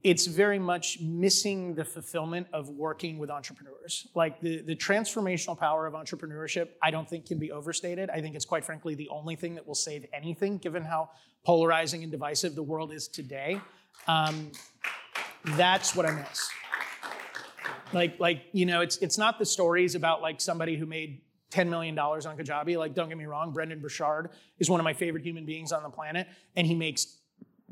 [0.04, 4.06] it's very much missing the fulfillment of working with entrepreneurs.
[4.14, 8.10] Like the, the transformational power of entrepreneurship, I don't think can be overstated.
[8.10, 11.08] I think it's quite frankly the only thing that will save anything, given how
[11.42, 13.58] polarizing and divisive the world is today.
[14.06, 14.52] Um,
[15.56, 16.50] that's what I miss.
[17.94, 21.68] Like, like you know, it's it's not the stories about like somebody who made $10
[21.68, 22.76] million on Kajabi.
[22.76, 25.82] Like, don't get me wrong, Brendon Burchard is one of my favorite human beings on
[25.82, 27.20] the planet, and he makes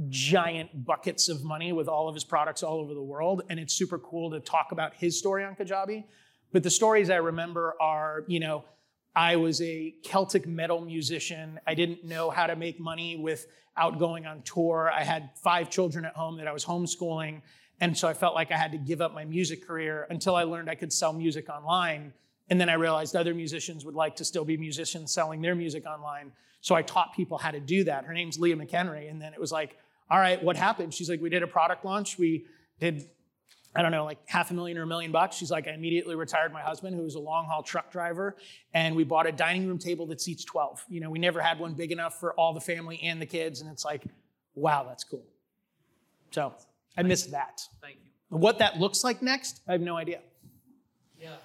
[0.08, 3.42] giant buckets of money with all of his products all over the world.
[3.48, 6.04] And it's super cool to talk about his story on Kajabi.
[6.52, 8.64] But the stories I remember are, you know,
[9.14, 11.60] I was a Celtic metal musician.
[11.66, 14.90] I didn't know how to make money without going on tour.
[14.94, 17.42] I had five children at home that I was homeschooling.
[17.80, 20.44] And so I felt like I had to give up my music career until I
[20.44, 22.12] learned I could sell music online.
[22.48, 25.86] And then I realized other musicians would like to still be musicians selling their music
[25.86, 26.32] online.
[26.60, 28.04] So I taught people how to do that.
[28.04, 29.10] Her name's Leah McHenry.
[29.10, 29.76] And then it was like,
[30.12, 30.92] all right, what happened?
[30.92, 32.18] She's like, we did a product launch.
[32.18, 32.44] We
[32.78, 33.08] did,
[33.74, 35.36] I don't know, like half a million or a million bucks.
[35.36, 38.36] She's like, I immediately retired my husband, who was a long haul truck driver,
[38.74, 40.84] and we bought a dining room table that seats 12.
[40.90, 43.62] You know, we never had one big enough for all the family and the kids.
[43.62, 44.04] And it's like,
[44.54, 45.24] wow, that's cool.
[46.30, 46.52] So
[46.94, 47.62] I miss that.
[47.80, 48.36] Thank you.
[48.36, 50.20] What that looks like next, I have no idea.
[51.18, 51.36] Yeah.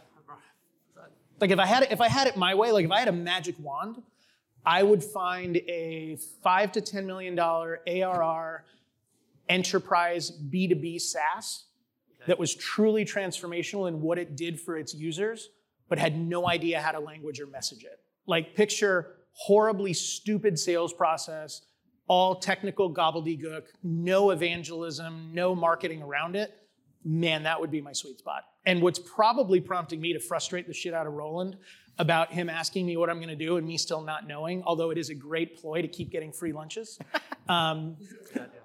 [1.40, 3.08] Like if I had it, if I had it my way, like if I had
[3.08, 4.02] a magic wand,
[4.68, 8.66] I would find a five to ten million dollar ARR
[9.48, 11.68] enterprise B2B SaaS
[12.28, 15.52] that was truly transformational in what it did for its users,
[15.88, 18.02] but had no idea how to language or message it.
[18.26, 21.62] Like picture horribly stupid sales process,
[22.10, 26.54] all technical gobbledygook, no evangelism, no marketing around it.
[27.06, 28.44] Man, that would be my sweet spot.
[28.66, 31.56] And what's probably prompting me to frustrate the shit out of Roland
[32.00, 34.92] about him asking me what I'm going to do and me still not knowing, although
[34.92, 37.00] it is a great ploy to keep getting free lunches.
[37.50, 37.96] Um,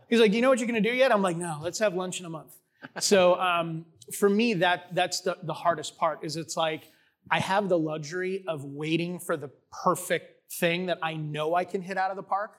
[0.09, 1.79] he's like, "Do you know what you're going to do yet?" I'm like, "No, let's
[1.79, 2.53] have lunch in a month."
[2.99, 6.25] So um, for me, that that's the, the hardest part.
[6.25, 6.91] Is it's like
[7.31, 9.51] I have the luxury of waiting for the
[9.85, 12.59] perfect thing that I know I can hit out of the park.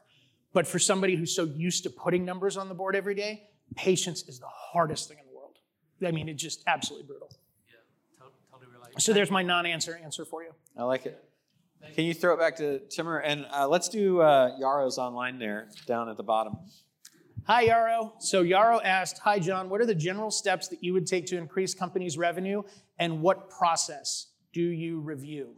[0.54, 4.24] But for somebody who's so used to putting numbers on the board every day, patience
[4.28, 5.58] is the hardest thing in the world.
[6.06, 7.30] I mean, it's just absolutely brutal.
[7.68, 7.76] Yeah.
[8.20, 8.83] Totally, totally relate.
[8.98, 10.52] So there's my non-answer answer for you.
[10.78, 11.24] I like it.
[11.96, 13.18] Can you throw it back to Timur?
[13.18, 16.58] And uh, let's do uh, Yaro's online there, down at the bottom.
[17.46, 18.14] Hi, Yarrow.
[18.20, 21.38] So Yarrow asked, Hi, John, what are the general steps that you would take to
[21.38, 22.64] increase companies' revenue
[23.00, 25.56] and what process do you review?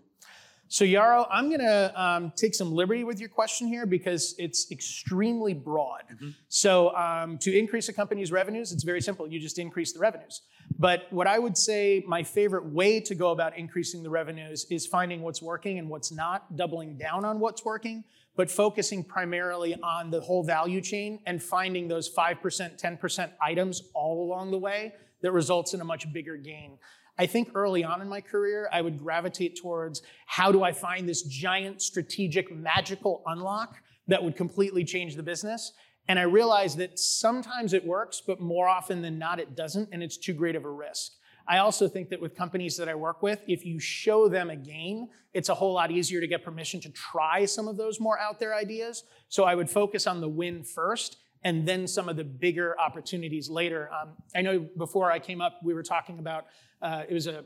[0.67, 5.53] So Yarrow, I'm gonna um, take some liberty with your question here because it's extremely
[5.53, 6.03] broad.
[6.47, 9.27] So um, to increase a company's revenues, it's very simple.
[9.27, 10.41] You just increase the revenues.
[10.79, 14.87] But what I would say my favorite way to go about increasing the revenues is
[14.87, 18.03] finding what's working and what's not, doubling down on what's working,
[18.35, 24.25] but focusing primarily on the whole value chain and finding those 5%, 10% items all
[24.25, 26.77] along the way that results in a much bigger gain.
[27.17, 31.07] I think early on in my career, I would gravitate towards how do I find
[31.07, 35.71] this giant strategic magical unlock that would completely change the business?
[36.07, 40.03] And I realized that sometimes it works, but more often than not, it doesn't, and
[40.03, 41.13] it's too great of a risk.
[41.47, 44.55] I also think that with companies that I work with, if you show them a
[44.55, 48.19] gain, it's a whole lot easier to get permission to try some of those more
[48.19, 49.03] out there ideas.
[49.29, 53.49] So I would focus on the win first and then some of the bigger opportunities
[53.49, 53.89] later.
[53.93, 56.47] Um, I know before I came up, we were talking about
[56.81, 57.45] uh, it was a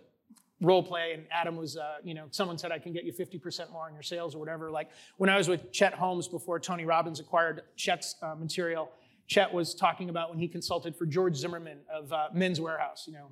[0.62, 3.72] role play, and Adam was, uh, you know, someone said I can get you 50%
[3.72, 4.72] more on your sales or whatever.
[4.72, 8.90] Like when I was with Chet Holmes before Tony Robbins acquired Chet's uh, material,
[9.28, 13.06] Chet was talking about when he consulted for George Zimmerman of uh, Men's Wearhouse.
[13.06, 13.28] You know,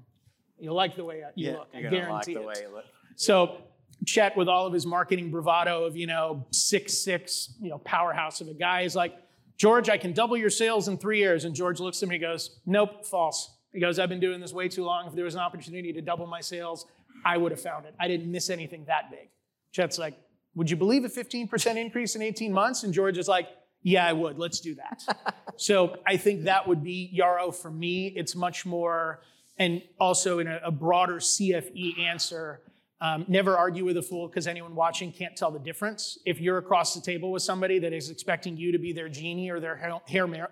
[0.60, 1.70] you like the way you look.
[1.74, 2.46] I like guarantee the it.
[2.46, 2.86] way you look.
[3.16, 3.62] So
[4.06, 8.42] Chet, with all of his marketing bravado of you know six six, you know powerhouse
[8.42, 9.16] of a guy, is like,
[9.58, 11.46] George, I can double your sales in three years.
[11.46, 13.58] And George looks at me and goes, Nope, false.
[13.74, 15.08] He goes, I've been doing this way too long.
[15.08, 16.86] If there was an opportunity to double my sales,
[17.26, 17.94] I would have found it.
[18.00, 19.30] I didn't miss anything that big.
[19.72, 20.16] Chet's like,
[20.56, 22.84] Would you believe a 15% increase in 18 months?
[22.84, 23.48] And George is like,
[23.82, 24.38] Yeah, I would.
[24.38, 25.36] Let's do that.
[25.58, 28.14] so I think that would be Yarrow for me.
[28.16, 29.22] It's much more,
[29.58, 32.62] and also in a, a broader CFE answer.
[33.00, 36.18] Um, never argue with a fool because anyone watching can't tell the difference.
[36.26, 39.52] If you're across the table with somebody that is expecting you to be their genie
[39.52, 40.02] or their Hail,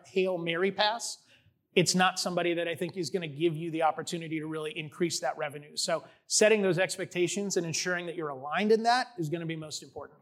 [0.06, 1.18] Hail Mary pass,
[1.74, 4.78] it's not somebody that I think is going to give you the opportunity to really
[4.78, 5.76] increase that revenue.
[5.76, 9.56] So setting those expectations and ensuring that you're aligned in that is going to be
[9.56, 10.20] most important.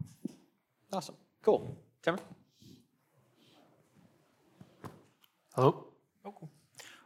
[0.91, 1.15] Awesome.
[1.41, 1.77] Cool.
[2.01, 2.19] Timmer?
[5.55, 5.87] Hello?
[6.25, 6.49] Oh, cool.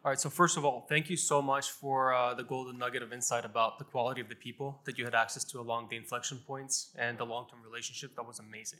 [0.07, 3.03] All right, so first of all, thank you so much for uh, the golden nugget
[3.03, 5.97] of insight about the quality of the people that you had access to along the
[5.97, 8.15] inflection points and the long-term relationship.
[8.15, 8.79] That was amazing.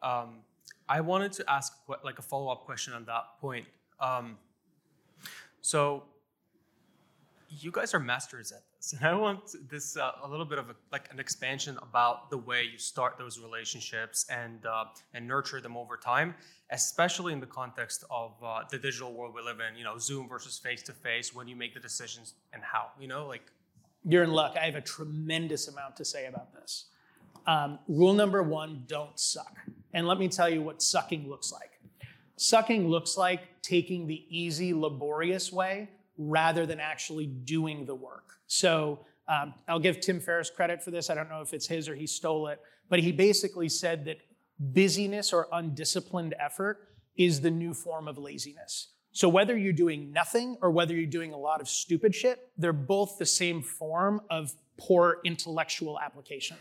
[0.00, 0.42] Um,
[0.88, 1.72] I wanted to ask
[2.04, 3.66] like a follow-up question on that point.
[3.98, 4.38] Um,
[5.60, 6.04] so
[7.48, 10.70] you guys are masters at this, and I want this uh, a little bit of
[10.70, 14.84] a, like an expansion about the way you start those relationships and uh,
[15.14, 16.34] and nurture them over time,
[16.70, 19.76] especially in the context of uh, the digital world we live in.
[19.76, 21.34] You know, Zoom versus face to face.
[21.34, 22.88] When you make the decisions and how.
[22.98, 23.42] You know, like
[24.04, 24.56] You're in luck.
[24.60, 26.86] I have a tremendous amount to say about this.
[27.46, 29.58] Um, rule number one don't suck.
[29.92, 31.70] And let me tell you what sucking looks like.
[32.36, 38.34] Sucking looks like taking the easy, laborious way rather than actually doing the work.
[38.46, 41.10] So um, I'll give Tim Ferriss credit for this.
[41.10, 44.18] I don't know if it's his or he stole it, but he basically said that
[44.58, 48.88] busyness or undisciplined effort is the new form of laziness.
[49.12, 52.72] So whether you're doing nothing or whether you're doing a lot of stupid shit, they're
[52.72, 56.56] both the same form of poor intellectual application.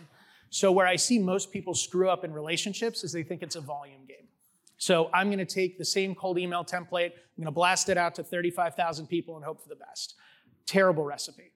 [0.51, 3.61] So where I see most people screw up in relationships is they think it's a
[3.61, 4.27] volume game.
[4.83, 7.97] So I'm going to take the same cold email template, I'm going to blast it
[7.97, 10.15] out to 35,000 people and hope for the best.
[10.65, 11.53] Terrible recipe.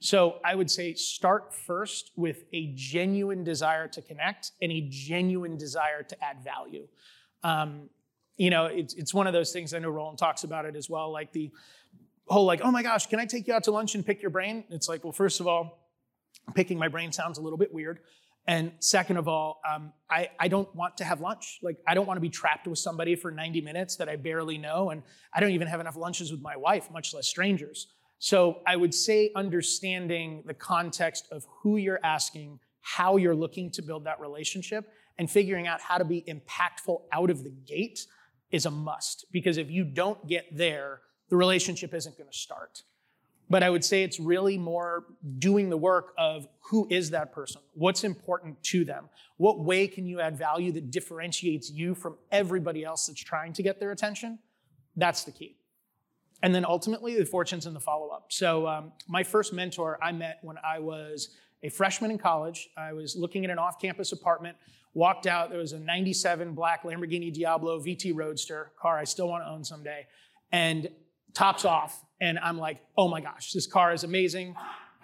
[0.00, 5.58] So I would say start first with a genuine desire to connect and a genuine
[5.58, 6.88] desire to add value.
[7.44, 7.90] Um,
[8.38, 10.88] you know, it's, it's one of those things, I know Roland talks about it as
[10.88, 11.50] well, like the
[12.28, 14.30] whole like, oh my gosh, can I take you out to lunch and pick your
[14.30, 14.64] brain?
[14.70, 15.90] It's like, well, first of all,
[16.54, 17.98] picking my brain sounds a little bit weird.
[18.46, 21.60] And second of all, um, I, I don't want to have lunch.
[21.62, 24.58] Like, I don't want to be trapped with somebody for 90 minutes that I barely
[24.58, 24.90] know.
[24.90, 27.86] And I don't even have enough lunches with my wife, much less strangers.
[28.18, 33.82] So I would say understanding the context of who you're asking, how you're looking to
[33.82, 34.88] build that relationship,
[35.18, 38.06] and figuring out how to be impactful out of the gate
[38.50, 39.26] is a must.
[39.32, 42.82] Because if you don't get there, the relationship isn't going to start.
[43.50, 45.04] But I would say it's really more
[45.38, 47.60] doing the work of who is that person?
[47.74, 49.08] What's important to them?
[49.36, 53.62] What way can you add value that differentiates you from everybody else that's trying to
[53.62, 54.38] get their attention?
[54.96, 55.56] That's the key.
[56.42, 58.26] And then ultimately, the fortunes in the follow up.
[58.30, 62.68] So, um, my first mentor I met when I was a freshman in college.
[62.76, 64.56] I was looking at an off campus apartment,
[64.94, 65.50] walked out.
[65.50, 69.62] There was a 97 black Lamborghini Diablo VT Roadster car I still want to own
[69.64, 70.06] someday.
[70.50, 70.88] And
[71.34, 72.04] tops off.
[72.20, 74.54] And I'm like, oh my gosh, this car is amazing.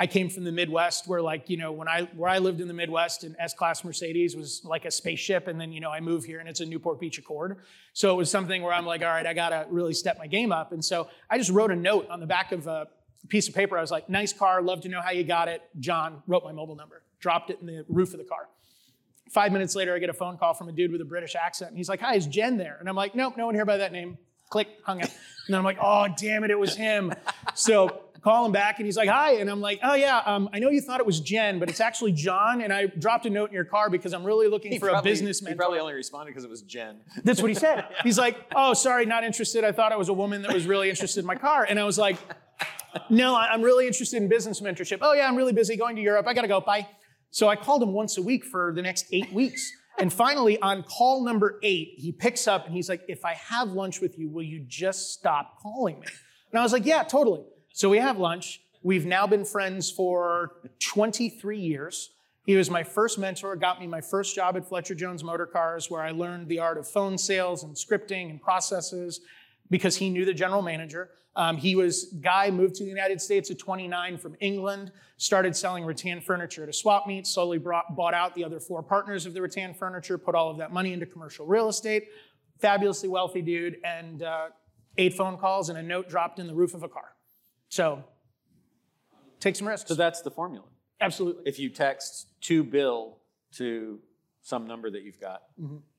[0.01, 2.69] I came from the Midwest where like, you know, when I where I lived in
[2.69, 5.49] the Midwest, an S-Class Mercedes was like a spaceship.
[5.49, 7.57] And then, you know, I move here and it's a Newport Beach Accord.
[7.95, 10.53] So it was something where I'm like, all right, I gotta really step my game
[10.53, 10.71] up.
[10.71, 12.87] And so I just wrote a note on the back of a
[13.29, 13.77] piece of paper.
[13.77, 15.63] I was like, nice car, love to know how you got it.
[15.81, 18.49] John wrote my mobile number, dropped it in the roof of the car.
[19.33, 21.71] Five minutes later, I get a phone call from a dude with a British accent.
[21.71, 22.77] And he's like, hi, is Jen there?
[22.79, 24.17] And I'm like, nope, no one here by that name.
[24.49, 25.11] Click, hung up.
[25.49, 27.13] And then I'm like, oh, damn it, it was him.
[27.55, 29.37] So call him back and he's like, hi.
[29.37, 31.81] And I'm like, oh, yeah, um, I know you thought it was Jen, but it's
[31.81, 32.61] actually John.
[32.61, 35.41] And I dropped a note in your car because I'm really looking for a business
[35.41, 37.01] He probably only responded because it was Jen.
[37.25, 37.87] That's what he said.
[38.03, 39.65] He's like, oh, sorry, not interested.
[39.65, 41.67] I thought I was a woman that was really interested in my car.
[41.67, 42.19] And I was like,
[43.09, 44.99] no, I'm really interested in business mentorship.
[45.01, 46.27] Oh, yeah, I'm really busy going to Europe.
[46.27, 46.61] I got to go.
[46.61, 46.87] Bye.
[47.31, 49.73] So I called him once a week for the next eight weeks.
[49.99, 53.73] And finally, on call number eight, he picks up and he's like, if I have
[53.73, 56.07] lunch with you, will you just stop calling me?
[56.53, 57.45] And I was like, yeah, totally.
[57.73, 58.61] So we have lunch.
[58.83, 62.11] We've now been friends for 23 years.
[62.47, 65.91] He was my first mentor, got me my first job at Fletcher Jones Motor Cars,
[65.91, 69.21] where I learned the art of phone sales and scripting and processes
[69.71, 71.11] because he knew the general manager.
[71.37, 75.85] Um, he was guy moved to the United States at 29 from England, started selling
[75.85, 79.35] rattan furniture at a swap meet, slowly brought, bought out the other four partners of
[79.35, 82.09] the rattan furniture, put all of that money into commercial real estate.
[82.59, 84.49] Fabulously wealthy dude, and uh,
[84.97, 87.15] eight phone calls, and a note dropped in the roof of a car.
[87.69, 88.03] So
[89.39, 89.89] take some risks.
[89.89, 90.67] So that's the formula.
[91.01, 91.45] Absolutely.
[91.47, 93.19] If you text to Bill
[93.53, 94.01] to
[94.43, 95.43] some number that you've got,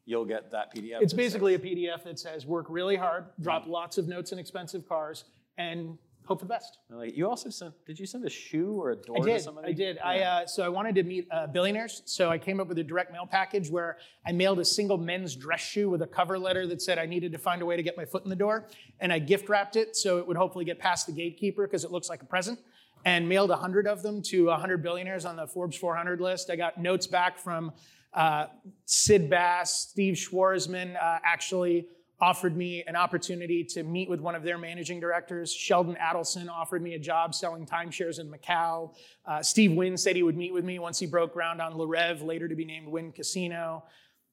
[0.10, 0.94] you'll get that PDF.
[0.94, 1.04] Mm-hmm.
[1.04, 4.40] It's that basically a PDF that says work really hard, drop lots of notes in
[4.40, 5.26] expensive cars,
[5.58, 6.80] and hope for the best.
[6.90, 7.74] Like, you also sent.
[7.86, 9.42] Did you send a shoe or a door I to did.
[9.42, 9.68] somebody?
[9.70, 10.00] I did.
[10.00, 12.02] I uh, so I wanted to meet uh, billionaires.
[12.06, 15.36] So I came up with a direct mail package where I mailed a single men's
[15.36, 17.84] dress shoe with a cover letter that said I needed to find a way to
[17.84, 18.68] get my foot in the door,
[19.00, 21.92] and I gift wrapped it so it would hopefully get past the gatekeeper because it
[21.92, 22.60] looks like a present.
[23.06, 26.50] And mailed 100 of them to 100 billionaires on the Forbes 400 list.
[26.50, 27.72] I got notes back from
[28.14, 28.48] uh,
[28.86, 31.88] Sid Bass, Steve Schwarzman uh, actually
[32.22, 35.54] offered me an opportunity to meet with one of their managing directors.
[35.54, 38.94] Sheldon Adelson offered me a job selling timeshares in Macau.
[39.26, 41.86] Uh, Steve Wynn said he would meet with me once he broke ground on Le
[41.86, 43.86] Rêve, later to be named Wynn Casino.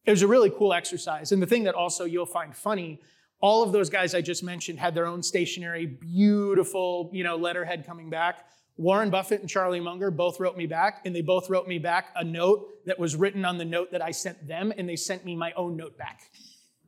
[0.05, 1.33] It was a really cool exercise.
[1.33, 3.01] And the thing that also you'll find funny,
[3.41, 7.87] all of those guys I just mentioned had their own stationary, beautiful, you know, letterhead
[7.87, 8.49] coming back.
[8.77, 12.09] Warren Buffett and Charlie Munger both wrote me back, and they both wrote me back
[12.17, 15.25] a note that was written on the note that I sent them, and they sent
[15.25, 16.31] me my own note back.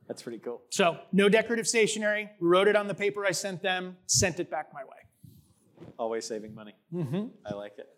[0.07, 0.61] That's pretty cool.
[0.69, 4.71] So, no decorative stationery, wrote it on the paper I sent them, sent it back
[4.73, 5.89] my way.
[5.97, 6.75] Always saving money.
[6.93, 7.27] Mm-hmm.
[7.45, 7.89] I like it.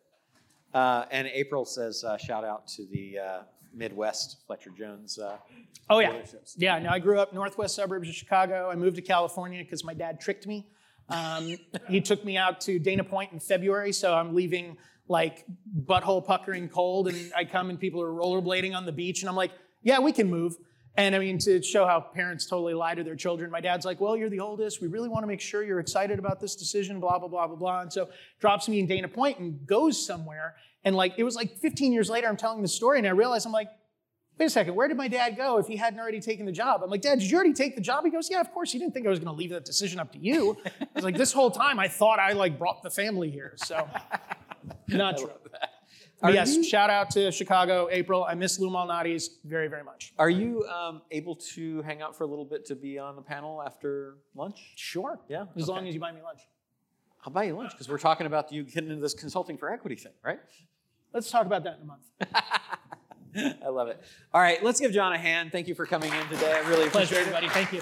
[0.74, 3.42] Uh, and April says, uh, shout out to the uh,
[3.74, 5.20] Midwest Fletcher Jones.
[5.20, 5.38] Uh,
[5.90, 6.22] Oh, yeah.
[6.56, 8.70] Yeah, no, I grew up northwest suburbs of Chicago.
[8.72, 10.68] I moved to California because my dad tricked me.
[11.12, 11.56] Um,
[11.90, 15.46] he took me out to Dana Point in February, so I'm leaving like
[15.86, 19.36] butthole puckering cold, and I come and people are rollerblading on the beach, and I'm
[19.36, 19.52] like,
[19.84, 20.56] yeah, we can move.
[20.96, 24.02] And I mean, to show how parents totally lie to their children, my dad's like,
[24.02, 24.82] well, you're the oldest.
[24.82, 27.56] We really want to make sure you're excited about this decision, blah, blah, blah, blah,
[27.56, 27.82] blah.
[27.82, 28.10] And so
[28.40, 30.56] drops me in Dana Point and goes somewhere.
[30.84, 33.46] And like, it was like 15 years later, I'm telling the story, and I realize
[33.46, 33.70] I'm like,
[34.42, 36.82] wait a second, where did my dad go if he hadn't already taken the job?
[36.84, 38.04] I'm like, Dad, did you already take the job?
[38.04, 38.74] He goes, Yeah, of course.
[38.74, 40.58] You didn't think I was going to leave that decision up to you.
[40.66, 43.54] I was like, This whole time, I thought I like brought the family here.
[43.58, 43.88] So,
[44.88, 45.30] not true.
[46.24, 48.24] Yes, you- shout out to Chicago, April.
[48.24, 50.14] I miss Lou Malnati's very, very much.
[50.18, 53.22] Are you um, able to hang out for a little bit to be on the
[53.22, 54.74] panel after lunch?
[54.76, 55.20] Sure.
[55.30, 55.46] Yeah.
[55.56, 55.72] As okay.
[55.72, 56.42] long as you buy me lunch.
[57.24, 59.96] I'll buy you lunch because we're talking about you getting into this consulting for equity
[59.96, 60.40] thing, right?
[61.14, 62.04] Let's talk about that in a month.
[63.66, 64.02] I love it.
[64.34, 65.52] All right, let's give John a hand.
[65.52, 66.54] Thank you for coming in today.
[66.54, 67.36] I really Pleasure, appreciate it.
[67.36, 67.50] everybody.
[67.50, 67.82] Thank you.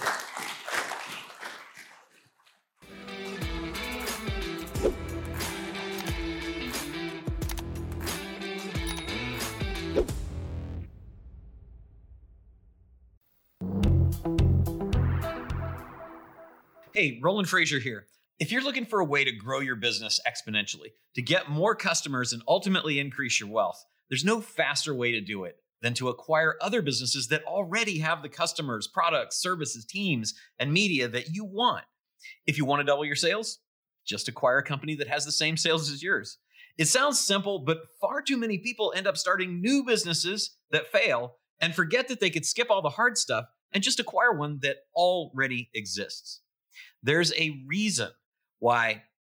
[16.93, 18.07] Hey, Roland Frasier here.
[18.39, 22.33] If you're looking for a way to grow your business exponentially, to get more customers
[22.33, 26.55] and ultimately increase your wealth, there's no faster way to do it than to acquire
[26.61, 31.85] other businesses that already have the customers, products, services, teams, and media that you want.
[32.45, 33.59] If you want to double your sales,
[34.05, 36.37] just acquire a company that has the same sales as yours.
[36.77, 41.35] It sounds simple, but far too many people end up starting new businesses that fail
[41.61, 44.77] and forget that they could skip all the hard stuff and just acquire one that
[44.95, 46.41] already exists.
[47.03, 48.09] There's a reason
[48.59, 49.03] why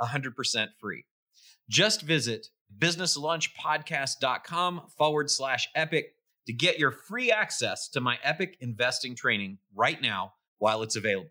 [0.00, 1.04] 100% free.
[1.68, 2.48] Just visit
[2.78, 6.14] businesslunchpodcast.com forward slash epic
[6.46, 11.30] to get your free access to my epic investing training right now while it's available.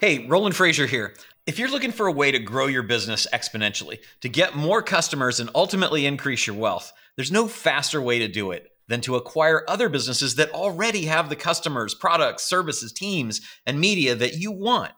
[0.00, 1.14] Hey, Roland Frasier here.
[1.46, 5.40] If you're looking for a way to grow your business exponentially, to get more customers
[5.40, 9.64] and ultimately increase your wealth, there's no faster way to do it than to acquire
[9.68, 14.90] other businesses that already have the customers, products, services, teams, and media that you want.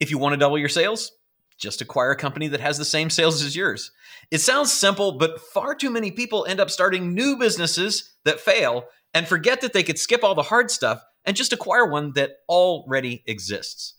[0.00, 1.12] If you want to double your sales,
[1.58, 3.90] just acquire a company that has the same sales as yours.
[4.30, 8.86] It sounds simple, but far too many people end up starting new businesses that fail
[9.12, 12.36] and forget that they could skip all the hard stuff and just acquire one that
[12.48, 13.96] already exists.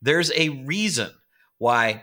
[0.00, 1.10] There's a reason
[1.58, 2.02] why